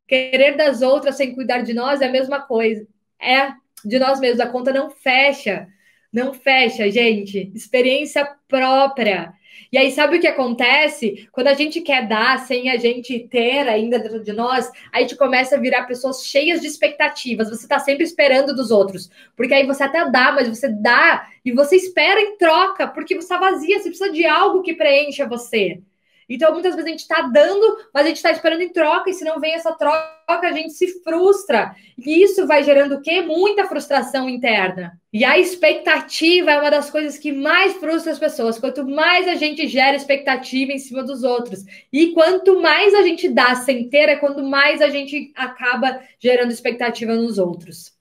Querer 0.06 0.58
das 0.58 0.82
outras 0.82 1.16
sem 1.16 1.34
cuidar 1.34 1.60
de 1.60 1.74
nós 1.74 2.02
é 2.02 2.08
a 2.08 2.12
mesma 2.12 2.42
coisa. 2.42 2.86
É 3.20 3.54
de 3.84 3.98
nós 3.98 4.20
mesmos. 4.20 4.42
A 4.42 4.50
conta 4.50 4.74
não 4.74 4.90
fecha. 4.90 5.68
Não 6.16 6.34
fecha, 6.34 6.90
gente. 6.90 7.52
Experiência 7.54 8.26
própria. 8.48 9.34
E 9.70 9.78
aí, 9.78 9.92
sabe 9.92 10.16
o 10.16 10.22
que 10.22 10.28
acontece? 10.28 11.28
Quando 11.30 11.48
a 11.48 11.54
gente 11.54 11.82
quer 11.82 12.08
dar 12.08 12.40
sem 12.40 12.70
a 12.70 12.78
gente 12.78 13.28
ter 13.28 13.68
ainda 13.68 14.00
dentro 14.00 14.24
de 14.24 14.32
nós, 14.32 14.72
a 14.94 15.02
gente 15.02 15.18
começa 15.18 15.58
a 15.58 15.60
virar 15.60 15.84
pessoas 15.84 16.26
cheias 16.26 16.62
de 16.62 16.68
expectativas. 16.68 17.50
Você 17.50 17.68
tá 17.68 17.80
sempre 17.80 18.06
esperando 18.06 18.56
dos 18.56 18.72
outros. 18.72 19.10
Porque 19.36 19.54
aí 19.54 19.66
você 19.66 19.84
até 19.84 20.10
dá, 20.10 20.32
mas 20.32 20.48
você 20.48 20.70
dá 20.70 21.28
e 21.44 21.52
você 21.52 21.76
espera 21.76 22.22
em 22.22 22.38
troca, 22.38 22.88
porque 22.88 23.14
você 23.14 23.28
tá 23.28 23.38
vazia, 23.38 23.78
você 23.78 23.90
precisa 23.90 24.10
de 24.10 24.26
algo 24.26 24.62
que 24.62 24.74
preencha 24.74 25.28
você. 25.28 25.82
Então, 26.28 26.54
muitas 26.54 26.76
vezes 26.76 26.88
a 26.88 26.92
gente 26.92 27.02
está 27.02 27.22
dando, 27.22 27.78
mas 27.94 28.06
a 28.06 28.08
gente 28.08 28.18
está 28.18 28.32
esperando 28.32 28.62
em 28.62 28.70
troca, 28.70 29.10
e 29.10 29.14
se 29.14 29.24
não 29.24 29.40
vem 29.40 29.54
essa 29.54 29.74
troca, 29.74 30.16
a 30.28 30.52
gente 30.52 30.74
se 30.74 31.02
frustra. 31.04 31.76
E 31.98 32.24
isso 32.24 32.48
vai 32.48 32.64
gerando 32.64 32.96
o 32.96 33.02
quê? 33.02 33.22
Muita 33.22 33.68
frustração 33.68 34.28
interna. 34.28 35.00
E 35.14 35.24
a 35.24 35.38
expectativa 35.38 36.52
é 36.52 36.60
uma 36.60 36.72
das 36.72 36.90
coisas 36.90 37.18
que 37.18 37.32
mais 37.32 37.74
frustra 37.74 38.12
as 38.12 38.20
pessoas. 38.20 38.60
Quanto 38.60 38.86
mais 38.86 39.28
a 39.28 39.36
gente 39.36 39.68
gera 39.68 39.96
expectativa 39.96 40.72
em 40.72 40.80
cima 40.80 41.04
dos 41.04 41.24
outros. 41.24 41.64
E 41.94 42.12
quanto 42.12 42.62
mais 42.62 42.94
a 42.94 43.04
gente 43.04 43.30
dá 43.30 43.56
sem 43.56 43.88
ter, 43.88 44.10
é 44.10 44.16
quando 44.16 44.44
mais 44.44 44.82
a 44.82 44.90
gente 44.90 45.32
acaba 45.36 46.02
gerando 46.20 46.52
expectativa 46.52 47.16
nos 47.16 47.38
outros 47.38 47.96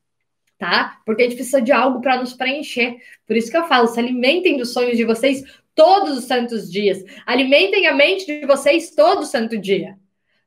tá? 0.58 0.98
Porque 1.04 1.22
a 1.22 1.24
gente 1.26 1.34
precisa 1.34 1.60
de 1.60 1.72
algo 1.72 2.00
para 2.00 2.16
nos 2.18 2.32
preencher. 2.32 2.96
Por 3.26 3.36
isso 3.36 3.50
que 3.50 3.56
eu 3.56 3.66
falo, 3.66 3.86
se 3.88 3.98
alimentem 3.98 4.56
dos 4.56 4.72
sonhos 4.72 4.96
de 4.96 5.04
vocês 5.04 5.44
todos 5.74 6.18
os 6.18 6.24
santos 6.24 6.70
dias. 6.70 7.02
Alimentem 7.26 7.86
a 7.86 7.94
mente 7.94 8.26
de 8.26 8.46
vocês 8.46 8.90
todo 8.90 9.26
santo 9.26 9.58
dia. 9.58 9.96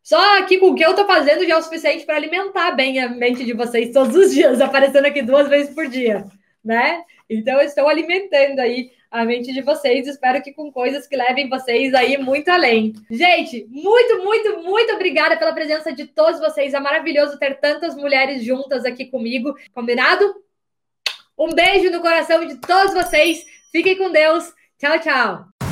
Só 0.02 0.38
aqui 0.38 0.58
com 0.58 0.70
o 0.70 0.76
que 0.76 0.86
eu 0.86 0.96
tô 0.96 1.06
fazendo 1.06 1.46
já 1.46 1.56
é 1.56 1.58
o 1.58 1.62
suficiente 1.62 2.06
para 2.06 2.16
alimentar 2.16 2.72
bem 2.72 3.00
a 3.00 3.10
mente 3.10 3.44
de 3.44 3.52
vocês 3.52 3.92
todos 3.92 4.16
os 4.16 4.34
dias, 4.34 4.60
aparecendo 4.62 5.06
aqui 5.06 5.22
duas 5.22 5.50
vezes 5.50 5.76
por 5.76 5.88
dia, 5.88 6.26
né? 6.64 7.04
Então 7.30 7.60
eu 7.60 7.66
estou 7.66 7.90
alimentando 7.90 8.60
aí 8.60 8.90
a 9.12 9.26
mente 9.26 9.52
de 9.52 9.62
vocês. 9.62 10.08
Espero 10.08 10.42
que 10.42 10.54
com 10.54 10.72
coisas 10.72 11.08
que 11.08 11.16
levem 11.16 11.50
vocês 11.50 11.94
aí 11.94 12.18
muito 12.18 12.50
além. 12.50 12.94
Gente, 13.10 13.68
muito, 13.70 14.24
muito, 14.24 14.64
muito 14.64 14.94
obrigada 14.94 15.36
pela 15.36 15.54
presença 15.54 15.92
de 15.92 16.06
todos 16.06 16.40
vocês. 16.40 16.74
É 16.74 16.80
maravilhoso 16.80 17.38
ter 17.38 17.60
tantas 17.60 17.96
mulheres 17.96 18.44
juntas 18.44 18.86
aqui 18.86 19.06
comigo. 19.06 19.56
Combinado? 19.74 20.24
Um 21.38 21.50
beijo 21.50 21.92
no 21.92 22.02
coração 22.02 22.46
de 22.46 22.56
todos 22.56 22.94
vocês. 22.94 23.46
Fiquem 23.72 23.98
com 23.98 24.10
Deus. 24.10 24.54
Tchau, 24.80 25.00
tchau. 25.00 25.67